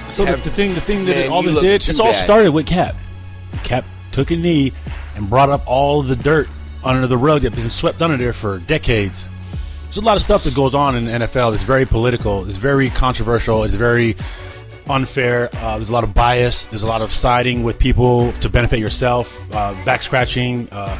So 0.09 0.25
the, 0.25 0.37
the 0.37 0.49
thing, 0.49 0.73
the 0.73 0.81
thing 0.81 1.05
that 1.05 1.15
Man, 1.15 1.29
all 1.29 1.43
this 1.43 1.53
did, 1.53 1.87
it's 1.87 1.99
all 1.99 2.13
bad. 2.13 2.23
started 2.23 2.51
with 2.51 2.65
Cap. 2.65 2.95
Cap 3.63 3.85
took 4.11 4.31
a 4.31 4.35
knee 4.35 4.73
and 5.15 5.29
brought 5.29 5.51
up 5.51 5.61
all 5.67 6.01
the 6.01 6.15
dirt 6.15 6.49
under 6.83 7.05
the 7.05 7.17
rug 7.17 7.43
that 7.43 7.53
has 7.53 7.63
been 7.63 7.69
swept 7.69 8.01
under 8.01 8.17
there 8.17 8.33
for 8.33 8.57
decades. 8.57 9.29
There's 9.83 9.97
a 9.97 10.01
lot 10.01 10.17
of 10.17 10.23
stuff 10.23 10.43
that 10.45 10.55
goes 10.55 10.73
on 10.73 10.95
in 10.95 11.05
the 11.05 11.11
NFL. 11.11 11.53
It's 11.53 11.61
very 11.61 11.85
political. 11.85 12.47
It's 12.47 12.57
very 12.57 12.89
controversial. 12.89 13.63
It's 13.63 13.75
very 13.75 14.15
unfair. 14.89 15.49
Uh, 15.53 15.75
there's 15.75 15.89
a 15.89 15.93
lot 15.93 16.03
of 16.03 16.13
bias. 16.13 16.65
There's 16.65 16.83
a 16.83 16.87
lot 16.87 17.01
of 17.01 17.11
siding 17.11 17.63
with 17.63 17.79
people 17.79 18.31
to 18.33 18.49
benefit 18.49 18.79
yourself. 18.79 19.37
Uh, 19.53 19.73
back 19.85 20.01
scratching. 20.01 20.67
Uh, 20.71 20.97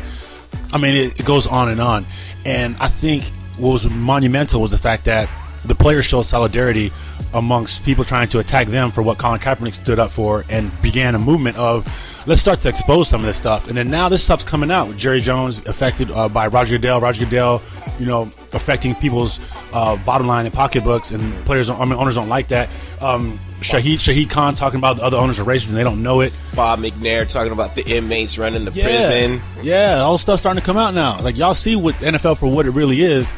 I 0.72 0.78
mean, 0.78 0.96
it, 0.96 1.20
it 1.20 1.26
goes 1.26 1.48
on 1.48 1.70
and 1.70 1.82
on. 1.82 2.06
And 2.46 2.76
I 2.80 2.88
think 2.88 3.24
what 3.58 3.72
was 3.72 3.90
monumental 3.90 4.62
was 4.62 4.72
the 4.72 4.78
fact 4.78 5.06
that 5.06 5.30
the 5.66 5.76
players 5.76 6.06
showed 6.06 6.24
solidarity 6.24 6.92
amongst 7.34 7.84
people 7.84 8.04
trying 8.04 8.30
to 8.30 8.40
attack 8.40 8.68
them 8.68 8.92
for 8.92 9.02
what 9.02 9.18
Colin 9.18 9.40
Kaepernick 9.40 9.74
stood 9.74 10.00
up 10.00 10.12
for 10.12 10.46
and 10.50 10.72
began 10.82 11.16
a 11.16 11.20
movement 11.20 11.58
of 11.58 11.88
let's 12.26 12.42
start 12.42 12.62
to 12.62 12.70
expose 12.70 13.08
some 13.08 13.22
of 13.22 13.26
this 13.26 13.38
stuff. 13.38 13.68
And 13.68 13.78
then 13.78 13.90
now 13.90 14.10
this 14.10 14.24
stuff's 14.24 14.46
coming 14.46 14.72
out 14.72 14.88
with 14.88 14.98
Jerry 14.98 15.22
Jones 15.22 15.60
affected 15.66 16.12
uh, 16.12 16.30
by 16.30 16.48
Roger 16.48 16.78
Goodell, 16.78 17.02
Roger 17.02 17.26
Goodell, 17.26 17.62
you 18.00 18.06
know, 18.06 18.32
affecting 18.54 18.96
people's 18.96 19.40
uh, 19.74 19.98
bottom 20.06 20.28
line 20.28 20.46
and 20.46 20.54
pocketbooks, 20.54 21.12
and 21.12 21.34
players, 21.46 21.70
I 21.70 21.86
mean, 21.86 21.94
owners 21.94 22.16
don't 22.16 22.30
like 22.30 22.48
that. 22.50 22.70
Um, 23.02 23.40
Shahid 23.62 23.96
Shahid 23.96 24.30
Khan 24.30 24.56
talking 24.56 24.78
about 24.78 24.98
the 24.98 25.04
other 25.04 25.18
owners 25.18 25.40
are 25.40 25.44
racist 25.46 25.70
and 25.70 25.78
they 25.78 25.84
don't 25.84 26.02
know 26.04 26.22
it. 26.22 26.34
Bob 26.56 26.80
McNair 26.80 27.30
talking 27.30 27.52
about 27.52 27.76
the 27.76 27.86
inmates 27.86 28.38
running 28.38 28.66
the 28.66 28.72
Yeah, 28.72 28.84
prison. 28.86 29.42
yeah, 29.62 30.00
all 30.00 30.14
the 30.14 30.20
stuff 30.20 30.40
starting 30.40 30.62
to 30.62 30.66
come 30.66 30.78
out 30.78 30.94
now. 30.94 31.20
Like 31.22 31.38
y'all 31.38 31.54
see 31.54 31.76
what 31.76 31.96
NFL 31.96 32.38
for 32.38 32.48
what 32.48 32.66
it 32.66 32.72
really 32.72 33.02
is, 33.02 33.32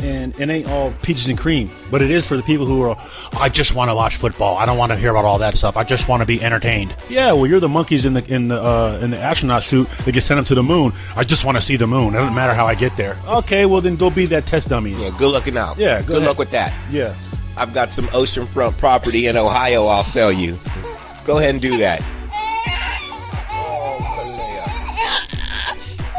and 0.00 0.38
it 0.40 0.48
ain't 0.50 0.68
all 0.70 0.92
peaches 1.02 1.28
and 1.28 1.38
cream, 1.38 1.70
but 1.90 2.02
it 2.02 2.10
is 2.10 2.26
for 2.26 2.36
the 2.36 2.42
people 2.42 2.66
who 2.66 2.82
are. 2.82 2.98
I 3.38 3.48
just 3.48 3.74
want 3.74 3.90
to 3.90 3.94
watch 3.94 4.16
football. 4.16 4.56
I 4.58 4.66
don't 4.66 4.76
want 4.78 4.92
to 4.92 4.96
hear 4.98 5.10
about 5.10 5.24
all 5.24 5.38
that 5.38 5.56
stuff. 5.56 5.76
I 5.76 5.84
just 5.84 6.06
want 6.08 6.20
to 6.20 6.26
be 6.26 6.42
entertained. 6.42 6.94
Yeah, 7.08 7.32
well, 7.32 7.46
you're 7.46 7.60
the 7.60 7.68
monkeys 7.68 8.04
in 8.04 8.12
the 8.14 8.24
in 8.32 8.48
the 8.48 8.62
uh, 8.62 8.98
in 9.02 9.10
the 9.10 9.18
astronaut 9.18 9.62
suit 9.62 9.88
that 10.04 10.12
get 10.12 10.22
sent 10.22 10.38
up 10.40 10.46
to 10.46 10.54
the 10.54 10.62
moon. 10.62 10.92
I 11.16 11.24
just 11.24 11.44
want 11.44 11.56
to 11.56 11.60
see 11.62 11.76
the 11.76 11.86
moon. 11.86 12.14
It 12.14 12.18
doesn't 12.18 12.34
matter 12.34 12.52
how 12.54 12.66
I 12.66 12.74
get 12.74 12.96
there. 12.96 13.16
Okay, 13.26 13.64
well 13.66 13.80
then 13.80 13.96
go 13.96 14.10
be 14.10 14.26
that 14.26 14.44
test 14.46 14.68
dummy. 14.68 14.92
Yeah, 14.92 15.14
good 15.18 15.30
looking 15.32 15.56
out. 15.56 15.78
Yeah, 15.78 16.00
go 16.00 16.06
good 16.08 16.16
ahead. 16.18 16.28
luck 16.28 16.38
with 16.38 16.50
that. 16.50 16.72
Yeah. 16.90 17.14
I've 17.56 17.74
got 17.74 17.92
some 17.92 18.06
oceanfront 18.06 18.78
property 18.78 19.26
in 19.26 19.36
Ohio 19.36 19.86
I'll 19.86 20.04
sell 20.04 20.32
you. 20.32 20.58
Go 21.24 21.38
ahead 21.38 21.50
and 21.50 21.60
do 21.60 21.78
that. 21.78 22.00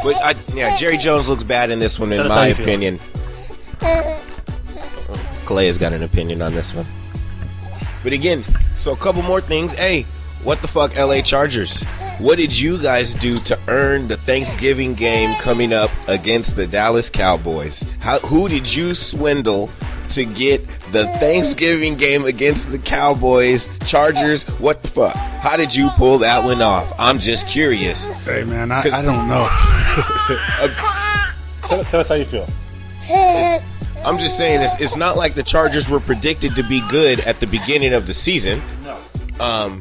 But 0.02 0.16
I, 0.16 0.34
yeah, 0.54 0.76
Jerry 0.76 0.98
Jones 0.98 1.28
looks 1.28 1.42
bad 1.42 1.70
in 1.70 1.78
this 1.78 1.98
one, 1.98 2.12
in 2.12 2.18
Tell 2.18 2.28
my 2.28 2.48
opinion. 2.48 2.98
Kalea's 5.46 5.78
got 5.78 5.92
an 5.92 6.02
opinion 6.02 6.42
on 6.42 6.54
this 6.54 6.74
one. 6.74 6.86
But 8.02 8.12
again, 8.12 8.42
so 8.76 8.92
a 8.92 8.96
couple 8.96 9.22
more 9.22 9.40
things. 9.40 9.72
Hey, 9.72 10.02
what 10.42 10.60
the 10.60 10.68
fuck, 10.68 10.94
LA 10.94 11.22
Chargers? 11.22 11.82
What 12.18 12.36
did 12.36 12.56
you 12.56 12.80
guys 12.80 13.14
do 13.14 13.38
to 13.38 13.58
earn 13.66 14.08
the 14.08 14.18
Thanksgiving 14.18 14.94
game 14.94 15.34
coming 15.40 15.72
up 15.72 15.90
against 16.06 16.54
the 16.54 16.66
Dallas 16.66 17.08
Cowboys? 17.08 17.82
How, 17.98 18.18
who 18.18 18.48
did 18.48 18.72
you 18.72 18.94
swindle 18.94 19.70
to 20.14 20.24
get 20.24 20.66
the 20.92 21.06
Thanksgiving 21.18 21.96
game 21.96 22.24
against 22.24 22.70
the 22.70 22.78
Cowboys? 22.78 23.68
Chargers, 23.86 24.44
what 24.58 24.82
the 24.82 24.88
fuck? 24.88 25.14
How 25.14 25.56
did 25.56 25.74
you 25.74 25.88
pull 25.96 26.18
that 26.18 26.44
one 26.44 26.62
off? 26.62 26.92
I'm 26.98 27.18
just 27.18 27.48
curious. 27.48 28.10
Hey 28.22 28.44
man, 28.44 28.72
I, 28.72 28.80
I 28.80 29.02
don't 29.02 29.28
know. 29.28 29.48
tell, 31.68 31.84
tell 31.84 32.00
us 32.00 32.08
how 32.08 32.14
you 32.14 32.24
feel. 32.24 32.46
I'm 34.04 34.18
just 34.18 34.36
saying 34.36 34.60
it's, 34.60 34.80
it's 34.80 34.96
not 34.96 35.16
like 35.16 35.34
the 35.34 35.42
Chargers 35.42 35.88
were 35.88 36.00
predicted 36.00 36.54
to 36.56 36.62
be 36.62 36.82
good 36.90 37.20
at 37.20 37.40
the 37.40 37.46
beginning 37.46 37.94
of 37.94 38.06
the 38.06 38.14
season. 38.14 38.60
No. 38.84 38.98
Um, 39.40 39.80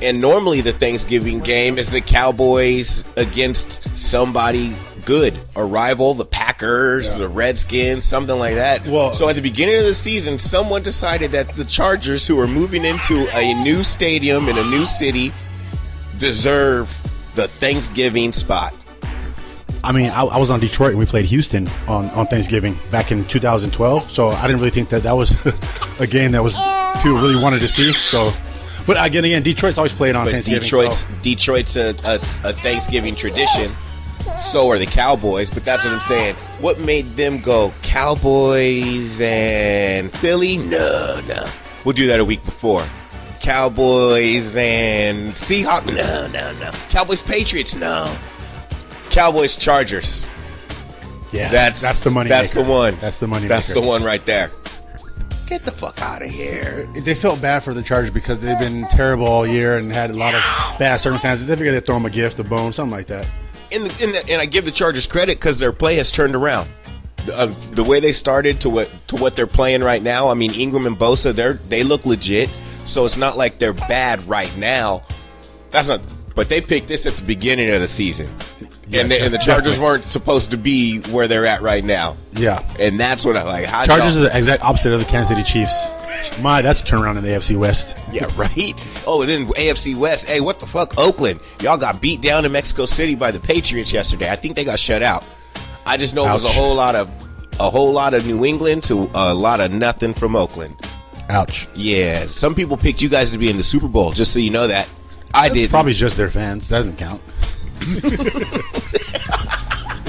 and 0.00 0.20
normally 0.20 0.60
the 0.60 0.72
Thanksgiving 0.72 1.40
game 1.40 1.78
is 1.78 1.90
the 1.90 2.00
Cowboys 2.00 3.04
against 3.16 3.96
somebody 3.96 4.74
good, 5.04 5.38
a 5.56 5.64
rival, 5.64 6.14
the 6.14 6.24
Packers, 6.24 6.43
the 6.58 7.28
Redskins, 7.28 8.04
something 8.04 8.38
like 8.38 8.54
that. 8.54 8.86
Well- 8.86 9.12
so 9.12 9.28
at 9.28 9.36
the 9.36 9.42
beginning 9.42 9.76
of 9.76 9.84
the 9.84 9.94
season, 9.94 10.38
someone 10.38 10.82
decided 10.82 11.32
that 11.32 11.48
the 11.50 11.64
Chargers, 11.64 12.26
who 12.26 12.38
are 12.40 12.46
moving 12.48 12.84
into 12.84 13.26
a 13.36 13.54
new 13.62 13.82
stadium 13.84 14.48
in 14.48 14.56
a 14.58 14.64
new 14.64 14.84
city, 14.84 15.32
deserve 16.18 16.88
the 17.34 17.48
Thanksgiving 17.48 18.32
spot. 18.32 18.74
I 19.82 19.92
mean, 19.92 20.08
I, 20.10 20.22
I 20.22 20.38
was 20.38 20.48
on 20.50 20.60
Detroit 20.60 20.90
and 20.90 20.98
we 20.98 21.04
played 21.04 21.26
Houston 21.26 21.68
on, 21.88 22.08
on 22.10 22.26
Thanksgiving 22.26 22.78
back 22.90 23.12
in 23.12 23.24
2012. 23.26 24.10
So 24.10 24.28
I 24.28 24.42
didn't 24.46 24.58
really 24.60 24.70
think 24.70 24.88
that 24.88 25.02
that 25.02 25.12
was 25.12 25.34
a 26.00 26.06
game 26.06 26.32
that 26.32 26.42
was 26.42 26.54
people 27.02 27.18
really 27.18 27.42
wanted 27.42 27.60
to 27.60 27.68
see. 27.68 27.92
So, 27.92 28.32
but 28.86 28.96
again, 29.04 29.24
again, 29.24 29.42
Detroit's 29.42 29.76
always 29.76 29.92
played 29.92 30.14
on 30.16 30.24
But 30.24 30.30
Thanksgiving. 30.30 30.62
Detroit's 30.62 31.00
so- 31.00 31.06
Detroit's 31.22 31.76
a, 31.76 31.88
a, 32.04 32.14
a 32.48 32.52
Thanksgiving 32.54 33.14
tradition. 33.14 33.72
So 34.38 34.70
are 34.70 34.78
the 34.78 34.86
Cowboys, 34.86 35.50
but 35.50 35.64
that's 35.64 35.84
what 35.84 35.92
I'm 35.92 36.00
saying. 36.00 36.34
What 36.60 36.80
made 36.80 37.14
them 37.16 37.40
go 37.40 37.72
Cowboys 37.82 39.20
and 39.20 40.10
Philly? 40.12 40.56
No, 40.56 41.20
no. 41.28 41.46
We'll 41.84 41.92
do 41.92 42.06
that 42.06 42.20
a 42.20 42.24
week 42.24 42.42
before. 42.44 42.84
Cowboys 43.40 44.56
and 44.56 45.32
Seahawks? 45.34 45.86
No, 45.86 46.26
no, 46.28 46.52
no. 46.58 46.70
Cowboys 46.88 47.20
Patriots? 47.22 47.74
No. 47.74 48.14
Cowboys 49.10 49.54
Chargers. 49.56 50.26
yeah, 51.30 51.50
That's 51.50 51.80
that's 51.80 52.00
the 52.00 52.10
money. 52.10 52.30
That's 52.30 52.54
maker. 52.54 52.66
the 52.66 52.72
one. 52.72 52.96
That's 52.96 53.18
the 53.18 53.26
money. 53.26 53.46
That's 53.46 53.68
maker. 53.68 53.80
the 53.82 53.86
one 53.86 54.02
right 54.02 54.24
there. 54.24 54.50
Get 55.46 55.60
the 55.62 55.70
fuck 55.72 56.00
out 56.00 56.22
of 56.22 56.30
here. 56.30 56.86
They 57.04 57.14
felt 57.14 57.42
bad 57.42 57.62
for 57.62 57.74
the 57.74 57.82
Chargers 57.82 58.10
because 58.10 58.40
they've 58.40 58.58
been 58.58 58.86
terrible 58.88 59.26
all 59.28 59.46
year 59.46 59.76
and 59.76 59.92
had 59.92 60.08
a 60.10 60.14
lot 60.14 60.34
of 60.34 60.40
bad 60.78 60.96
circumstances. 61.00 61.46
They 61.46 61.54
figured 61.54 61.74
they'd 61.74 61.84
throw 61.84 61.96
them 61.96 62.06
a 62.06 62.10
gift, 62.10 62.38
a 62.38 62.44
bone, 62.44 62.72
something 62.72 62.96
like 62.96 63.08
that. 63.08 63.30
And, 63.74 64.00
and, 64.00 64.30
and 64.30 64.40
I 64.40 64.46
give 64.46 64.64
the 64.64 64.70
Chargers 64.70 65.06
credit 65.06 65.38
because 65.38 65.58
their 65.58 65.72
play 65.72 65.96
has 65.96 66.10
turned 66.10 66.34
around. 66.34 66.68
The, 67.26 67.36
uh, 67.38 67.46
the 67.72 67.84
way 67.84 68.00
they 68.00 68.12
started 68.12 68.60
to 68.62 68.70
what 68.70 68.92
to 69.08 69.16
what 69.16 69.34
they're 69.36 69.46
playing 69.46 69.80
right 69.82 70.02
now. 70.02 70.28
I 70.28 70.34
mean, 70.34 70.52
Ingram 70.52 70.86
and 70.86 70.96
Bosa, 70.98 71.32
they 71.32 71.52
they 71.68 71.82
look 71.82 72.04
legit. 72.06 72.54
So 72.78 73.04
it's 73.06 73.16
not 73.16 73.36
like 73.38 73.58
they're 73.58 73.72
bad 73.72 74.26
right 74.28 74.54
now. 74.58 75.02
That's 75.70 75.88
not. 75.88 76.00
But 76.34 76.48
they 76.48 76.60
picked 76.60 76.88
this 76.88 77.06
at 77.06 77.14
the 77.14 77.22
beginning 77.22 77.72
of 77.72 77.80
the 77.80 77.86
season, 77.86 78.28
Yeah, 78.88 79.02
and, 79.02 79.10
the, 79.10 79.22
and 79.22 79.32
the 79.32 79.38
Chargers 79.38 79.74
definitely. 79.76 79.84
weren't 79.84 80.04
supposed 80.06 80.50
to 80.50 80.56
be 80.56 80.98
where 81.02 81.28
they're 81.28 81.46
at 81.46 81.62
right 81.62 81.84
now. 81.84 82.16
Yeah. 82.32 82.68
And 82.80 82.98
that's 82.98 83.24
what 83.24 83.36
I 83.36 83.44
like. 83.44 83.68
Chargers 83.86 84.16
are 84.16 84.22
the 84.22 84.36
exact 84.36 84.64
opposite 84.64 84.92
of 84.92 84.98
the 84.98 85.06
Kansas 85.06 85.28
City 85.36 85.44
Chiefs. 85.48 85.72
My, 86.42 86.62
that's 86.62 86.80
a 86.80 86.84
turnaround 86.84 87.16
in 87.16 87.22
the 87.22 87.30
AFC 87.30 87.56
West. 87.58 87.98
Yeah, 88.10 88.26
right. 88.36 88.74
Oh, 89.06 89.22
and 89.22 89.30
then 89.30 89.46
AFC 89.48 89.96
West. 89.96 90.26
Hey, 90.26 90.40
what 90.40 90.60
the 90.60 90.66
fuck, 90.66 90.98
Oakland? 90.98 91.40
Y'all 91.60 91.76
got 91.76 92.00
beat 92.00 92.20
down 92.20 92.44
in 92.44 92.52
Mexico 92.52 92.86
City 92.86 93.14
by 93.14 93.30
the 93.30 93.40
Patriots 93.40 93.92
yesterday. 93.92 94.30
I 94.30 94.36
think 94.36 94.56
they 94.56 94.64
got 94.64 94.78
shut 94.78 95.02
out. 95.02 95.28
I 95.86 95.96
just 95.96 96.14
know 96.14 96.26
it 96.26 96.32
was 96.32 96.44
a 96.44 96.48
whole 96.48 96.74
lot 96.74 96.94
of 96.94 97.10
a 97.60 97.70
whole 97.70 97.92
lot 97.92 98.14
of 98.14 98.26
New 98.26 98.44
England 98.44 98.82
to 98.84 99.10
a 99.14 99.32
lot 99.32 99.60
of 99.60 99.70
nothing 99.70 100.12
from 100.14 100.34
Oakland. 100.34 100.74
Ouch. 101.28 101.68
Yeah, 101.74 102.26
some 102.26 102.54
people 102.54 102.76
picked 102.76 103.00
you 103.00 103.08
guys 103.08 103.30
to 103.30 103.38
be 103.38 103.48
in 103.48 103.56
the 103.56 103.62
Super 103.62 103.88
Bowl. 103.88 104.12
Just 104.12 104.32
so 104.32 104.38
you 104.38 104.50
know 104.50 104.66
that. 104.66 104.88
I 105.32 105.48
did. 105.48 105.70
Probably 105.70 105.94
just 105.94 106.16
their 106.16 106.30
fans. 106.30 106.68
Doesn't 106.68 106.96
count. 106.96 107.20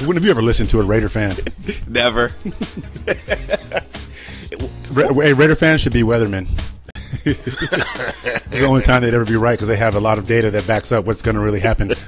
when 0.06 0.16
have 0.16 0.24
you 0.24 0.30
ever 0.30 0.42
listened 0.42 0.70
to 0.70 0.80
a 0.80 0.84
Raider 0.84 1.08
fan? 1.08 1.36
never. 1.88 2.30
Ra- 4.96 5.08
a 5.08 5.32
Raider 5.34 5.54
fan 5.56 5.78
should 5.78 5.92
be 5.92 6.02
weathermen. 6.02 6.48
it's 7.24 7.44
the 8.60 8.64
only 8.66 8.82
time 8.82 9.02
they'd 9.02 9.14
ever 9.14 9.24
be 9.24 9.36
right 9.36 9.52
because 9.52 9.68
they 9.68 9.76
have 9.76 9.94
a 9.94 10.00
lot 10.00 10.18
of 10.18 10.24
data 10.24 10.50
that 10.50 10.66
backs 10.66 10.90
up 10.92 11.04
what's 11.04 11.22
going 11.22 11.34
to 11.34 11.40
really 11.40 11.60
happen. 11.60 11.92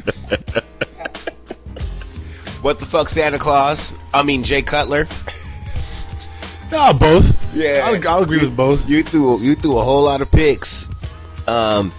What 2.63 2.81
the 2.81 2.87
fuck, 2.87 3.09
Santa 3.09 3.39
Claus? 3.39 3.95
I 4.13 4.23
mean, 4.25 4.43
Jay 4.43 4.63
Cutler. 4.63 5.07
No, 6.71 6.93
both. 6.93 7.55
Yeah. 7.55 7.81
I'll, 7.87 8.09
I'll 8.09 8.23
agree 8.23 8.41
with 8.41 8.55
both. 8.55 8.87
You 8.87 9.03
threw 9.03 9.41
you 9.41 9.55
threw 9.55 9.79
a 9.79 9.83
whole 9.83 10.03
lot 10.03 10.21
of 10.21 10.31
picks. 10.31 10.87
Um, 11.47 11.95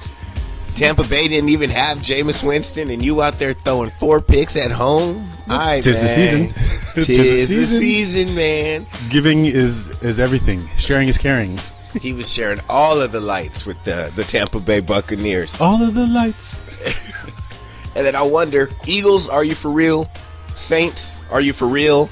Tampa 0.80 1.04
Bay 1.04 1.28
didn't 1.28 1.50
even 1.50 1.70
have 1.70 2.00
Jameis 2.00 2.42
Winston, 2.44 2.90
and 2.90 3.04
you 3.04 3.22
out 3.22 3.34
there 3.36 3.54
throwing 3.54 3.92
four 4.00 4.22
picks 4.22 4.56
at 4.56 4.72
home. 4.72 5.28
All 5.50 5.58
right, 5.58 5.84
Tis 5.84 6.00
the 6.00 6.08
season. 6.08 6.54
Tis, 6.96 7.06
Tis 7.08 7.50
the 7.50 7.56
the 7.56 7.66
season. 7.66 7.80
season, 7.80 8.36
man. 8.36 8.88
Giving 9.10 9.46
is 9.46 10.02
is 10.04 10.20
everything. 10.20 10.60
Sharing 10.78 11.08
is 11.08 11.18
caring. 11.18 11.60
He 12.00 12.14
was 12.14 12.32
sharing 12.32 12.60
all 12.70 13.02
of 13.02 13.12
the 13.12 13.20
lights 13.20 13.66
with 13.66 13.84
the 13.84 14.12
the 14.16 14.24
Tampa 14.24 14.60
Bay 14.60 14.80
Buccaneers, 14.80 15.60
All 15.60 15.82
of 15.82 15.96
the 15.96 16.06
lights. 16.06 16.62
and 17.96 18.06
then 18.06 18.16
I 18.16 18.22
wonder: 18.22 18.70
Eagles, 18.86 19.28
are 19.28 19.44
you 19.44 19.56
for 19.56 19.70
real? 19.72 20.08
Saints, 20.50 21.20
are 21.32 21.42
you 21.42 21.52
for 21.52 21.68
real? 21.68 22.08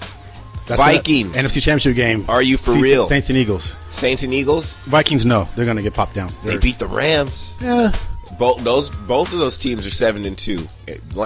That's 0.66 0.82
Vikings. 0.82 1.36
NFC 1.36 1.62
Championship 1.62 1.96
game. 1.96 2.26
Are 2.28 2.42
you 2.42 2.58
for 2.58 2.72
Saints- 2.72 2.82
real? 2.84 3.06
Saints 3.06 3.30
and 3.30 3.38
Eagles. 3.38 3.74
Saints 3.92 4.24
and 4.24 4.34
Eagles, 4.34 4.74
Vikings, 4.86 5.26
no, 5.26 5.48
they're 5.56 5.66
going 5.66 5.78
to 5.78 5.84
get 5.84 5.94
popped 5.94 6.14
down. 6.16 6.30
they 6.44 6.52
They're- 6.52 6.60
beat 6.60 6.80
the 6.80 6.88
Rams. 6.88 7.56
Yeah, 7.62 7.92
Both 8.32 8.64
those 8.64 8.90
both 8.90 9.32
of 9.34 9.40
those 9.40 9.58
teams 9.58 9.86
are 9.88 9.92
seven 9.92 10.26
and 10.26 10.38
two. 10.38 10.68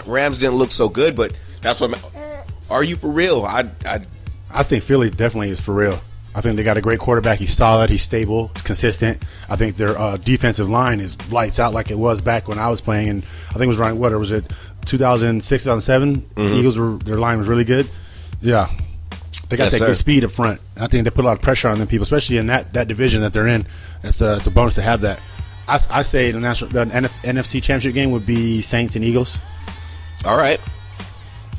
Rams 0.05 0.39
didn't 0.39 0.55
look 0.55 0.71
so 0.71 0.89
good, 0.89 1.15
but 1.15 1.35
that's 1.61 1.79
what. 1.81 1.93
I'm, 1.97 2.43
are 2.69 2.83
you 2.83 2.95
for 2.95 3.09
real? 3.09 3.43
I, 3.43 3.69
I 3.85 3.99
I 4.49 4.63
think 4.63 4.83
Philly 4.83 5.09
definitely 5.09 5.49
is 5.49 5.59
for 5.61 5.73
real. 5.73 5.99
I 6.33 6.39
think 6.39 6.55
they 6.55 6.63
got 6.63 6.77
a 6.77 6.81
great 6.81 6.99
quarterback. 6.99 7.39
He's 7.39 7.53
solid. 7.53 7.89
He's 7.89 8.01
stable. 8.03 8.49
He's 8.53 8.61
consistent. 8.61 9.21
I 9.49 9.57
think 9.57 9.75
their 9.75 9.97
uh, 9.99 10.15
defensive 10.15 10.69
line 10.69 11.01
is 11.01 11.17
lights 11.29 11.59
out 11.59 11.73
like 11.73 11.91
it 11.91 11.97
was 11.97 12.21
back 12.21 12.47
when 12.47 12.57
I 12.57 12.69
was 12.69 12.79
playing. 12.79 13.09
And 13.09 13.23
I 13.49 13.53
think 13.53 13.63
it 13.63 13.67
was 13.67 13.79
around 13.79 13.99
what 13.99 14.13
or 14.13 14.19
was 14.19 14.31
it 14.31 14.49
2006, 14.85 15.63
2007? 15.63 16.15
Mm-hmm. 16.21 16.55
Eagles 16.55 16.77
were 16.77 16.97
their 16.99 17.17
line 17.17 17.39
was 17.39 17.49
really 17.49 17.65
good. 17.65 17.89
Yeah, 18.39 18.69
they 19.49 19.57
got 19.57 19.65
Yes, 19.65 19.71
that 19.73 19.79
sir. 19.79 19.87
good 19.87 19.97
speed 19.97 20.23
up 20.23 20.31
front. 20.31 20.61
I 20.77 20.87
think 20.87 21.03
they 21.03 21.09
put 21.09 21.25
a 21.25 21.27
lot 21.27 21.35
of 21.35 21.41
pressure 21.41 21.67
on 21.67 21.77
them 21.79 21.87
people, 21.87 22.03
especially 22.03 22.37
in 22.37 22.47
that, 22.47 22.73
that 22.73 22.87
division 22.87 23.21
that 23.21 23.33
they're 23.33 23.47
in. 23.47 23.67
It's 24.03 24.21
a, 24.21 24.37
it's 24.37 24.47
a 24.47 24.51
bonus 24.51 24.75
to 24.75 24.81
have 24.81 25.01
that. 25.01 25.19
I, 25.71 25.99
I 25.99 26.01
say 26.01 26.31
the 26.31 26.39
national 26.39 26.69
the 26.71 26.85
NF, 26.85 27.21
NFC 27.23 27.61
Championship 27.63 27.93
game 27.93 28.11
would 28.11 28.25
be 28.25 28.61
Saints 28.61 28.95
and 28.95 29.03
Eagles. 29.05 29.37
all 30.25 30.37
right. 30.37 30.59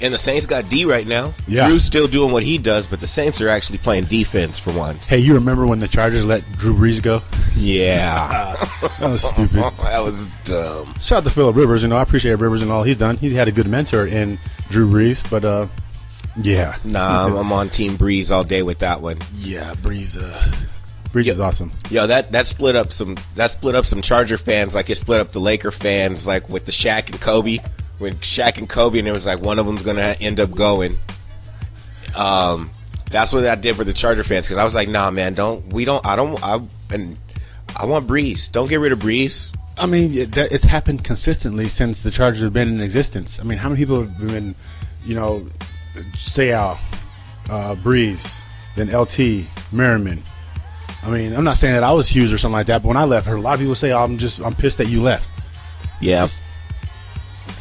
And 0.01 0.12
the 0.12 0.18
Saints 0.18 0.46
got 0.46 0.68
D 0.68 0.85
right 0.85 1.07
now. 1.07 1.33
Yeah. 1.46 1.68
Drew's 1.68 1.85
still 1.85 2.09
doing 2.09 2.33
what 2.33 2.42
he 2.42 2.59
does, 2.59 2.88
but 2.88 2.98
the 3.01 3.07
Saints 3.07 3.40
are 3.40 3.48
actually 3.48 3.79
playing 3.79 4.05
defense 4.07 4.59
for 4.59 4.72
once. 4.72 5.07
Hey, 5.07 5.18
you 5.18 5.35
remember 5.35 5.64
when 5.64 5.79
the 5.79 5.87
Chargers 5.87 6.25
let 6.25 6.42
Drew 6.59 6.75
Brees 6.75 7.01
go? 7.03 7.22
Yeah. 7.57 8.57
That 8.98 9.11
was 9.11 9.22
stupid. 9.22 9.55
that 9.83 10.01
was 10.03 10.27
dumb. 10.44 10.92
Shout 11.01 11.18
out 11.18 11.25
to 11.25 11.31
Philip 11.31 11.55
Rivers. 11.57 11.83
You 11.83 11.88
know, 11.88 11.96
I 11.96 12.03
appreciate 12.03 12.35
Rivers 12.35 12.62
and 12.62 12.70
all 12.72 12.83
he's 12.83 12.98
done. 12.98 13.16
He's 13.16 13.33
had 13.33 13.46
a 13.48 13.53
good 13.53 13.66
mentor 13.68 14.07
in 14.07 14.38
Drew 14.70 14.88
Brees, 14.90 15.29
but 15.31 15.44
uh, 15.44 15.66
yeah, 16.37 16.77
Nah, 16.85 17.27
I'm, 17.27 17.37
I'm 17.37 17.53
on 17.53 17.68
Team 17.68 17.96
Brees 17.96 18.31
all 18.33 18.42
day 18.44 18.62
with 18.62 18.81
that 18.81 19.01
one. 19.01 19.18
yeah, 19.37 19.75
Brees. 19.75 20.16
Uh, 20.20 20.53
Yep. 21.14 21.27
is 21.27 21.40
awesome. 21.40 21.70
Yo, 21.90 22.07
that 22.07 22.33
that 22.33 22.46
split 22.46 22.77
up 22.77 22.92
some 22.92 23.16
that 23.35 23.51
split 23.51 23.75
up 23.75 23.85
some 23.85 24.03
Charger 24.03 24.38
fans 24.38 24.75
like 24.75 24.90
it 24.90 24.96
split 24.96 25.20
up 25.20 25.33
the 25.33 25.40
Laker 25.40 25.70
fans 25.70 26.27
like 26.27 26.48
with 26.48 26.64
the 26.64 26.72
Shaq 26.72 27.07
and 27.11 27.20
Kobe 27.20 27.59
when 27.98 28.14
Shaq 28.14 28.59
and 28.59 28.68
Kobe 28.68 28.98
and 28.98 29.09
it 29.09 29.12
was 29.12 29.27
like 29.27 29.40
one 29.40 29.59
of 29.59 29.66
them's 29.66 29.83
gonna 29.83 30.16
end 30.20 30.40
up 30.40 30.51
going. 30.53 30.98
Um, 32.16 32.70
that's 33.11 33.33
what 33.33 33.42
that 33.42 33.61
did 33.61 33.77
for 33.77 33.85
the 33.85 33.92
Charger 33.92 34.25
fans 34.25 34.46
because 34.46 34.59
I 34.59 34.64
was 34.64 34.75
like, 34.75 34.88
nah, 34.88 35.11
man, 35.11 35.35
don't 35.35 35.72
we 35.72 35.85
don't 35.85 36.05
I 36.05 36.16
don't 36.16 36.42
I 36.42 36.61
and 36.90 37.18
I 37.77 37.87
want 37.87 38.07
Brees. 38.07 38.51
Don't 38.51 38.68
get 38.68 38.81
rid 38.81 38.92
of 38.92 38.98
Brees. 38.98 39.51
I 39.79 39.87
mean, 39.87 40.12
it, 40.14 40.33
that, 40.33 40.53
it's 40.53 40.64
happened 40.64 41.05
consistently 41.05 41.68
since 41.68 42.03
the 42.03 42.11
Chargers 42.11 42.42
have 42.42 42.53
been 42.53 42.68
in 42.68 42.81
existence. 42.81 43.40
I 43.40 43.44
mean, 43.44 43.59
how 43.59 43.68
many 43.68 43.81
people 43.81 44.05
have 44.05 44.18
been, 44.18 44.55
you 45.05 45.14
know, 45.14 45.46
say 46.18 46.53
out, 46.53 46.79
uh, 47.48 47.75
Brees, 47.77 48.38
then 48.77 48.94
LT, 48.94 49.46
Merriman. 49.72 50.22
I 51.05 51.11
mean, 51.11 51.35
I'm 51.35 51.45
not 51.45 51.57
saying 51.57 51.75
that 51.75 51.83
I 51.83 51.93
was 51.93 52.07
huge 52.09 52.33
or 52.33 52.38
something 52.38 52.55
like 52.55 52.67
that, 52.67 52.83
but 52.83 52.88
when 52.88 52.97
I 52.97 53.05
left, 53.05 53.27
I 53.27 53.31
heard 53.31 53.38
a 53.38 53.43
lot 53.43 53.55
of 53.55 53.61
people 53.61 53.75
say, 53.75 53.91
oh, 53.93 54.03
"I'm 54.05 54.19
just, 54.19 54.38
I'm 54.41 54.55
pissed 54.55 54.79
that 54.79 54.87
you 54.88 55.03
left." 55.03 55.29
Yeah. 56.01 56.29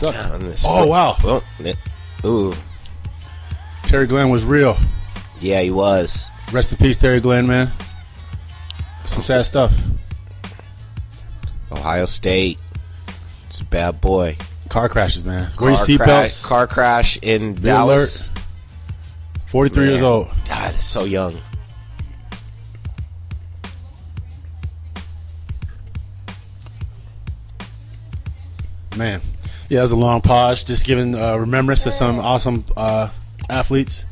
And 0.03 0.41
this- 0.43 0.63
Oh 0.65 0.85
wow, 0.87 1.15
Well, 1.23 1.43
it- 1.59 1.77
ooh, 2.25 2.53
Terry 3.83 4.07
Glenn 4.07 4.29
was 4.29 4.43
real. 4.45 4.77
yeah, 5.39 5.61
he 5.61 5.69
was. 5.71 6.27
Rest 6.51 6.71
in 6.71 6.77
peace, 6.79 6.97
Terry 6.97 7.19
Glenn, 7.19 7.45
man. 7.47 7.71
Some 9.05 9.21
sad 9.23 9.45
stuff. 9.45 9.75
Ohio 11.71 12.05
State. 12.05 12.59
It's 13.47 13.59
a 13.61 13.65
bad 13.65 14.01
boy. 14.01 14.37
Car 14.69 14.87
crashes, 14.89 15.23
man. 15.23 15.51
Wear 15.59 15.71
your 15.71 15.77
Car 15.85 15.97
crash, 15.97 16.31
seatbelts. 16.31 16.43
car 16.45 16.67
crash 16.67 17.17
in 17.21 17.53
Be 17.55 17.63
Dallas. 17.63 18.29
43 19.47 19.85
years 19.89 20.01
old. 20.01 20.29
God, 20.47 20.73
so 20.75 21.03
young. 21.03 21.35
Man, 28.97 29.21
yeah, 29.69 29.79
it 29.79 29.83
was 29.83 29.91
a 29.91 29.95
long 29.95 30.21
pause. 30.21 30.63
Just 30.63 30.85
giving 30.85 31.15
uh, 31.15 31.37
remembrance 31.37 31.83
to 31.83 31.91
some 31.91 32.19
awesome 32.19 32.65
uh, 32.75 33.09
athletes. 33.49 34.05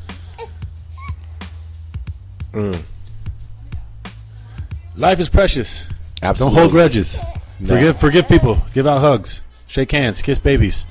Life 4.96 5.20
is 5.20 5.28
precious. 5.28 5.84
Absolutely. 6.22 6.54
Don't 6.56 6.62
hold 6.62 6.72
grudges. 6.72 7.20
No. 7.58 7.74
Forgive, 7.74 8.00
forgive 8.00 8.28
people. 8.28 8.62
Give 8.74 8.86
out 8.86 9.00
hugs. 9.00 9.42
Shake 9.66 9.92
hands. 9.92 10.22
Kiss 10.22 10.38
babies. 10.38 10.84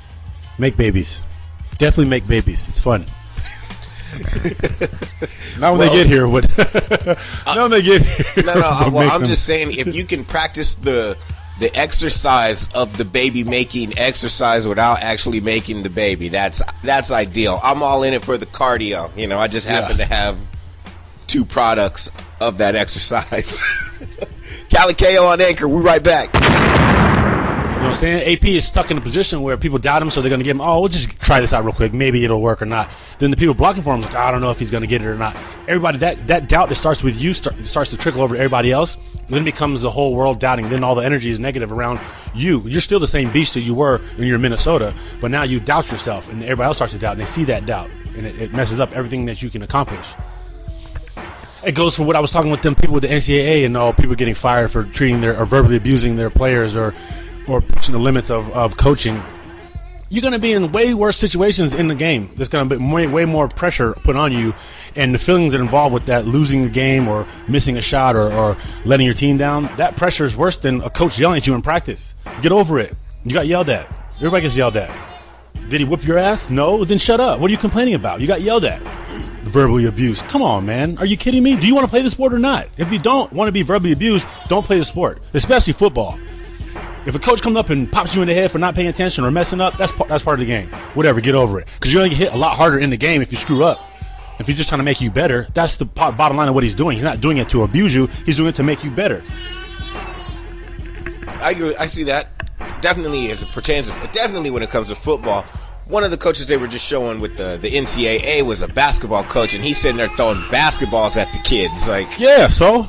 Make 0.58 0.78
babies. 0.78 1.22
Definitely 1.78 2.10
make 2.10 2.28
babies. 2.28 2.68
It's 2.68 2.80
fun. 2.80 3.06
Not 5.60 5.78
when 5.78 5.80
they 5.80 5.90
get 5.90 6.08
here. 6.08 6.28
What? 6.28 6.46
Not 7.46 7.58
when 7.58 7.72
they 7.72 7.82
get 7.82 8.02
here. 8.02 8.44
No, 8.44 8.54
no. 8.56 8.62
I, 8.66 8.90
well, 8.90 9.12
I'm 9.12 9.22
them- 9.22 9.28
just 9.28 9.46
saying, 9.46 9.74
if 9.74 9.94
you 9.94 10.06
can 10.06 10.26
practice 10.26 10.76
the 10.76 11.18
the 11.60 11.74
exercise 11.76 12.72
of 12.74 12.98
the 12.98 13.06
baby 13.06 13.44
making 13.44 13.98
exercise 14.00 14.68
without 14.68 15.00
actually 15.02 15.42
making 15.42 15.84
the 15.84 15.90
baby, 15.90 16.30
that's 16.30 16.62
that's 16.84 17.12
ideal. 17.12 17.60
I'm 17.64 17.84
all 17.84 18.04
in 18.04 18.14
it 18.14 18.24
for 18.24 18.38
the 18.38 18.46
cardio. 18.46 19.16
You 19.18 19.28
know, 19.28 19.38
I 19.40 19.48
just 19.48 19.68
happen 19.68 19.98
Yeah. 20.00 20.06
to 20.08 20.14
have 20.14 20.38
two 21.28 21.44
products 21.46 22.10
of 22.40 22.58
that 22.60 22.76
exercise. 22.76 23.60
Cal 24.70 24.88
and 24.88 24.98
KO 24.98 25.28
on 25.28 25.42
anchor. 25.42 25.68
We're 25.68 25.82
right 25.82 26.02
back. 26.04 26.30
You 27.80 27.84
know 27.84 27.92
what 27.92 27.96
I'm 27.96 28.02
saying? 28.02 28.38
AP 28.38 28.44
is 28.44 28.66
stuck 28.66 28.92
in 28.92 28.98
a 28.98 29.02
position 29.02 29.42
where 29.42 29.56
people 29.56 29.80
doubt 29.80 30.02
him, 30.02 30.10
so 30.10 30.22
they're 30.22 30.28
going 30.28 30.42
to 30.42 30.44
give 30.44 30.58
him, 30.58 30.60
oh, 30.60 30.82
we'll 30.82 30.90
just 30.90 31.18
try 31.22 31.40
this 31.40 31.54
out 31.54 31.64
real 31.64 31.72
quick. 31.72 31.94
Maybe 31.94 32.26
it'll 32.26 32.42
work 32.42 32.62
or 32.62 32.66
not. 32.66 32.90
Then 33.20 33.32
the 33.32 33.38
people 33.38 33.54
blocking 33.54 33.84
for 33.84 33.96
him, 33.96 34.02
like, 34.02 34.16
I 34.16 34.32
don't 34.32 34.42
know 34.42 34.52
if 34.52 34.60
he's 34.60 34.70
going 34.70 34.82
to 34.82 34.88
get 34.88 35.02
it 35.02 35.08
or 35.08 35.16
not. 35.16 35.34
Everybody, 35.66 36.00
that, 36.00 36.28
that 36.28 36.50
doubt 36.50 36.68
that 36.68 36.76
starts 36.76 37.04
with 37.04 37.16
you 37.16 37.34
start, 37.34 37.66
starts 37.66 37.90
to 37.92 37.98
trickle 37.98 38.22
over 38.22 38.36
to 38.36 38.40
everybody 38.42 38.74
else. 38.74 38.98
Then 39.30 39.46
becomes 39.46 39.80
the 39.80 39.90
whole 39.90 40.14
world 40.14 40.42
doubting. 40.42 40.68
Then 40.68 40.84
all 40.84 40.94
the 40.94 41.06
energy 41.06 41.30
is 41.30 41.40
negative 41.40 41.72
around 41.72 42.02
you. 42.36 42.60
You're 42.68 42.82
still 42.82 43.00
the 43.00 43.08
same 43.08 43.32
beast 43.32 43.54
that 43.54 43.62
you 43.62 43.76
were 43.76 44.00
when 44.18 44.28
you're 44.28 44.36
in 44.36 44.42
Minnesota, 44.42 44.94
but 45.22 45.32
now 45.32 45.44
you 45.44 45.62
doubt 45.62 45.90
yourself, 45.90 46.30
and 46.30 46.44
everybody 46.44 46.66
else 46.66 46.80
starts 46.80 46.92
to 46.92 47.00
doubt, 47.00 47.14
and 47.14 47.22
they 47.22 47.26
see 47.26 47.46
that 47.46 47.66
doubt, 47.66 47.90
and 48.18 48.26
it, 48.26 48.42
it 48.42 48.54
messes 48.54 48.82
up 48.82 48.92
everything 48.92 49.26
that 49.28 49.42
you 49.42 49.50
can 49.50 49.62
accomplish. 49.62 50.06
It 51.64 51.76
goes 51.76 51.96
for 51.96 52.04
what 52.04 52.18
I 52.18 52.20
was 52.20 52.32
talking 52.32 52.52
with 52.52 52.62
them 52.62 52.76
people 52.76 52.94
with 52.94 53.04
the 53.04 53.10
NCAA 53.10 53.66
and 53.66 53.78
all 53.78 53.94
people 53.94 54.16
getting 54.16 54.34
fired 54.34 54.70
for 54.70 54.84
treating 54.84 55.22
their 55.22 55.40
or 55.40 55.46
verbally 55.46 55.78
abusing 55.78 56.18
their 56.18 56.30
players 56.30 56.76
or 56.76 56.94
or 57.50 57.62
pushing 57.62 57.94
the 57.94 58.00
limits 58.00 58.30
of, 58.30 58.50
of 58.52 58.78
coaching. 58.78 59.20
You're 60.10 60.22
going 60.22 60.34
to 60.34 60.40
be 60.40 60.54
in 60.54 60.72
way 60.72 60.94
worse 60.94 61.18
situations 61.18 61.74
in 61.74 61.88
the 61.88 61.96
game. 61.96 62.32
There's 62.36 62.50
going 62.50 62.68
to 62.68 62.78
be 62.78 62.84
way, 62.84 63.06
way 63.08 63.26
more 63.26 63.48
pressure 63.48 63.94
put 63.94 64.16
on 64.16 64.32
you, 64.32 64.56
and 64.96 65.14
the 65.14 65.20
feelings 65.20 65.54
that 65.54 65.62
involved 65.62 65.94
with 65.94 66.08
that 66.08 66.26
losing 66.26 66.66
a 66.66 66.70
game 66.70 67.08
or 67.08 67.28
missing 67.48 67.78
a 67.78 67.82
shot 67.82 68.16
or, 68.16 68.34
or 68.34 68.58
letting 68.86 69.06
your 69.06 69.14
team 69.14 69.38
down. 69.38 69.66
That 69.78 69.98
pressure 69.98 70.26
is 70.26 70.36
worse 70.36 70.58
than 70.58 70.82
a 70.82 70.90
coach 70.90 71.20
yelling 71.20 71.38
at 71.38 71.46
you 71.46 71.54
in 71.54 71.62
practice. 71.62 72.16
Get 72.42 72.52
over 72.52 72.80
it. 72.80 72.96
You 73.24 73.34
got 73.34 73.46
yelled 73.46 73.70
at. 73.70 73.88
Everybody 74.16 74.42
gets 74.42 74.56
yelled 74.56 74.78
at. 74.78 74.92
Did 75.70 75.82
he 75.82 75.86
whip 75.86 76.06
your 76.06 76.18
ass? 76.18 76.50
No. 76.50 76.84
Then 76.84 76.98
shut 76.98 77.20
up. 77.20 77.40
What 77.40 77.50
are 77.50 77.52
you 77.52 77.60
complaining 77.60 77.94
about? 77.94 78.22
You 78.22 78.28
got 78.28 78.42
yelled 78.42 78.66
at 78.66 78.82
verbally 79.44 79.86
abused. 79.86 80.24
Come 80.26 80.42
on, 80.42 80.66
man. 80.66 80.98
Are 80.98 81.06
you 81.06 81.18
kidding 81.18 81.44
me? 81.44 81.56
Do 81.56 81.66
you 81.66 81.76
want 81.76 81.86
to 81.86 81.90
play 81.90 82.02
the 82.02 82.10
sport 82.10 82.34
or 82.34 82.40
not? 82.40 82.68
If 82.78 82.92
you 82.92 83.00
don't 83.00 83.32
want 83.34 83.48
to 83.48 83.52
be 83.52 83.62
verbally 83.62 83.92
abused, 83.92 84.28
don't 84.48 84.66
play 84.66 84.80
the 84.80 84.86
sport, 84.86 85.22
especially 85.34 85.74
football. 85.74 86.18
If 87.06 87.16
a 87.16 87.20
coach 87.20 87.42
comes 87.42 87.56
up 87.56 87.70
and 87.70 87.92
pops 87.92 88.14
you 88.16 88.22
in 88.22 88.28
the 88.28 88.34
head 88.34 88.52
for 88.52 88.60
not 88.60 88.76
paying 88.76 88.88
attention 88.88 89.24
or 89.24 89.32
messing 89.32 89.62
up, 89.62 89.78
that's 89.78 89.92
part, 89.92 90.10
that's 90.10 90.24
part 90.24 90.40
of 90.40 90.46
the 90.46 90.52
game. 90.52 90.68
Whatever, 90.94 91.22
get 91.22 91.34
over 91.34 91.60
it. 91.60 91.68
Because 91.80 91.94
you're 91.94 92.02
going 92.02 92.12
to 92.12 92.16
get 92.16 92.26
hit 92.26 92.34
a 92.34 92.38
lot 92.38 92.56
harder 92.58 92.78
in 92.78 92.90
the 92.90 92.98
game 92.98 93.22
if 93.22 93.32
you 93.32 93.38
screw 93.38 93.64
up. 93.64 93.80
If 94.40 94.48
he's 94.48 94.58
just 94.58 94.70
trying 94.70 94.80
to 94.80 94.86
make 94.86 95.02
you 95.02 95.12
better, 95.12 95.48
that's 95.54 95.78
the 95.78 95.86
bottom 95.86 96.38
line 96.38 96.48
of 96.48 96.56
what 96.56 96.64
he's 96.64 96.76
doing. 96.76 96.96
He's 96.96 97.04
not 97.04 97.20
doing 97.20 97.38
it 97.38 97.50
to 97.50 97.64
abuse 97.64 97.94
you. 97.94 98.08
He's 98.26 98.38
doing 98.38 98.50
it 98.50 98.56
to 98.56 98.64
make 98.64 98.84
you 98.84 98.92
better. 98.92 99.22
I 101.42 101.52
agree. 101.52 101.76
I 101.76 101.88
see 101.88 102.04
that. 102.04 102.28
Definitely 102.82 103.32
as 103.32 103.42
it 103.42 103.50
pertains 103.50 103.90
to, 103.90 104.10
definitely 104.14 104.50
when 104.50 104.64
it 104.64 104.70
comes 104.70 104.90
to 104.90 104.96
football. 104.96 105.44
One 105.88 106.04
of 106.04 106.12
the 106.12 106.18
coaches 106.18 106.48
they 106.48 106.58
were 106.58 106.68
just 106.68 106.86
showing 106.86 107.20
with 107.20 107.36
the, 107.38 107.58
the 107.62 107.72
NCAA 107.72 108.44
was 108.44 108.62
a 108.62 108.68
basketball 108.68 109.24
coach, 109.24 109.56
and 109.56 109.64
he's 109.64 109.80
sitting 109.80 109.98
there 109.98 110.08
throwing 110.10 110.38
basketballs 110.50 111.18
at 111.18 111.32
the 111.34 111.40
kids. 111.40 111.88
Like, 111.88 112.08
Yeah. 112.20 112.48
So, 112.48 112.88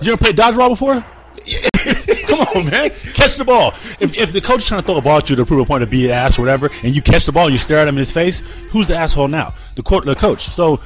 you 0.00 0.12
ever 0.12 0.16
played 0.16 0.36
dodgeball 0.36 0.70
before? 0.70 1.04
Come 2.30 2.40
on, 2.40 2.70
man. 2.70 2.90
Catch 3.14 3.36
the 3.36 3.44
ball. 3.44 3.74
If, 3.98 4.16
if 4.16 4.32
the 4.32 4.40
coach 4.40 4.58
is 4.60 4.66
trying 4.68 4.80
to 4.82 4.86
throw 4.86 4.96
a 4.96 5.02
ball 5.02 5.18
at 5.18 5.28
you 5.28 5.36
to 5.36 5.44
prove 5.44 5.60
a 5.60 5.64
point 5.64 5.82
to 5.82 5.86
be 5.86 6.06
an 6.06 6.12
ass 6.12 6.38
or 6.38 6.42
whatever, 6.42 6.70
and 6.82 6.94
you 6.94 7.02
catch 7.02 7.26
the 7.26 7.32
ball 7.32 7.44
and 7.44 7.52
you 7.52 7.58
stare 7.58 7.78
at 7.78 7.88
him 7.88 7.96
in 7.96 7.98
his 7.98 8.12
face, 8.12 8.40
who's 8.70 8.86
the 8.86 8.96
asshole 8.96 9.28
now? 9.28 9.54
The 9.76 9.82
court, 9.82 10.04
the 10.04 10.14
coach. 10.14 10.46
So, 10.48 10.80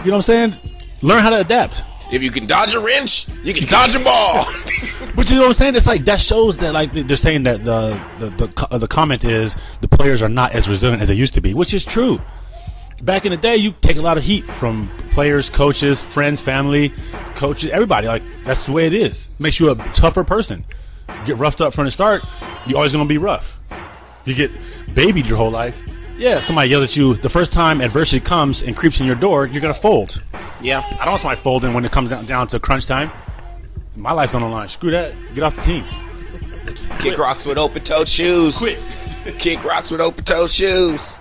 you 0.00 0.10
know 0.10 0.16
what 0.16 0.16
I'm 0.16 0.22
saying? 0.22 0.54
Learn 1.02 1.22
how 1.22 1.30
to 1.30 1.40
adapt. 1.40 1.82
if 2.12 2.22
you 2.22 2.30
can 2.30 2.46
dodge 2.46 2.74
a 2.74 2.80
wrench, 2.80 3.26
you 3.42 3.54
can 3.54 3.66
dodge 3.66 3.94
a 3.94 4.00
ball. 4.00 4.46
But 5.16 5.30
you 5.30 5.36
know 5.36 5.42
what 5.42 5.48
I'm 5.48 5.52
saying? 5.54 5.76
It's 5.76 5.86
like 5.86 6.04
that 6.06 6.20
shows 6.20 6.56
that 6.56 6.74
like 6.74 6.92
they're 6.92 7.16
saying 7.16 7.44
that 7.44 7.64
the 7.64 7.96
the 8.18 8.30
the, 8.30 8.78
the 8.78 8.88
comment 8.88 9.22
is 9.22 9.54
the 9.80 9.86
players 9.86 10.22
are 10.22 10.28
not 10.28 10.52
as 10.52 10.68
resilient 10.68 11.02
as 11.02 11.08
they 11.08 11.14
used 11.14 11.34
to 11.34 11.40
be, 11.40 11.54
which 11.54 11.72
is 11.72 11.84
true. 11.84 12.20
Back 13.04 13.26
in 13.26 13.32
the 13.32 13.36
day, 13.36 13.56
you 13.56 13.74
take 13.82 13.98
a 13.98 14.00
lot 14.00 14.16
of 14.16 14.24
heat 14.24 14.46
from 14.46 14.88
players, 15.10 15.50
coaches, 15.50 16.00
friends, 16.00 16.40
family, 16.40 16.90
coaches, 17.34 17.70
everybody. 17.70 18.06
Like 18.06 18.22
that's 18.44 18.64
the 18.64 18.72
way 18.72 18.86
it 18.86 18.94
is. 18.94 19.28
Makes 19.38 19.60
you 19.60 19.70
a 19.70 19.74
tougher 19.74 20.24
person. 20.24 20.64
You 21.20 21.26
get 21.26 21.36
roughed 21.36 21.60
up 21.60 21.74
from 21.74 21.84
the 21.84 21.90
start, 21.90 22.22
you're 22.66 22.78
always 22.78 22.92
gonna 22.92 23.04
be 23.04 23.18
rough. 23.18 23.60
You 24.24 24.34
get 24.34 24.50
babied 24.94 25.26
your 25.26 25.36
whole 25.36 25.50
life. 25.50 25.78
Yeah, 26.16 26.40
somebody 26.40 26.70
yells 26.70 26.84
at 26.84 26.96
you 26.96 27.14
the 27.16 27.28
first 27.28 27.52
time 27.52 27.82
adversity 27.82 28.20
comes 28.20 28.62
and 28.62 28.74
creeps 28.74 29.00
in 29.00 29.06
your 29.06 29.16
door, 29.16 29.46
you're 29.46 29.60
gonna 29.60 29.74
fold. 29.74 30.22
yeah. 30.62 30.80
I 30.94 31.04
don't 31.04 31.08
want 31.08 31.20
somebody 31.20 31.40
folding 31.42 31.74
when 31.74 31.84
it 31.84 31.92
comes 31.92 32.08
down, 32.08 32.24
down 32.24 32.46
to 32.48 32.58
crunch 32.58 32.86
time. 32.86 33.10
My 33.96 34.12
life's 34.12 34.34
on 34.34 34.40
the 34.40 34.48
line. 34.48 34.68
Screw 34.68 34.90
that. 34.92 35.12
Get 35.34 35.44
off 35.44 35.56
the 35.56 35.62
team. 35.62 35.84
Kick 37.00 37.18
rocks 37.18 37.44
with 37.44 37.58
open 37.58 37.84
toed 37.84 38.08
shoes. 38.08 38.56
Quit. 38.56 38.78
Kick 39.38 39.62
rocks 39.62 39.90
with 39.90 40.00
open 40.00 40.24
toed 40.24 40.50
shoes. 40.50 41.14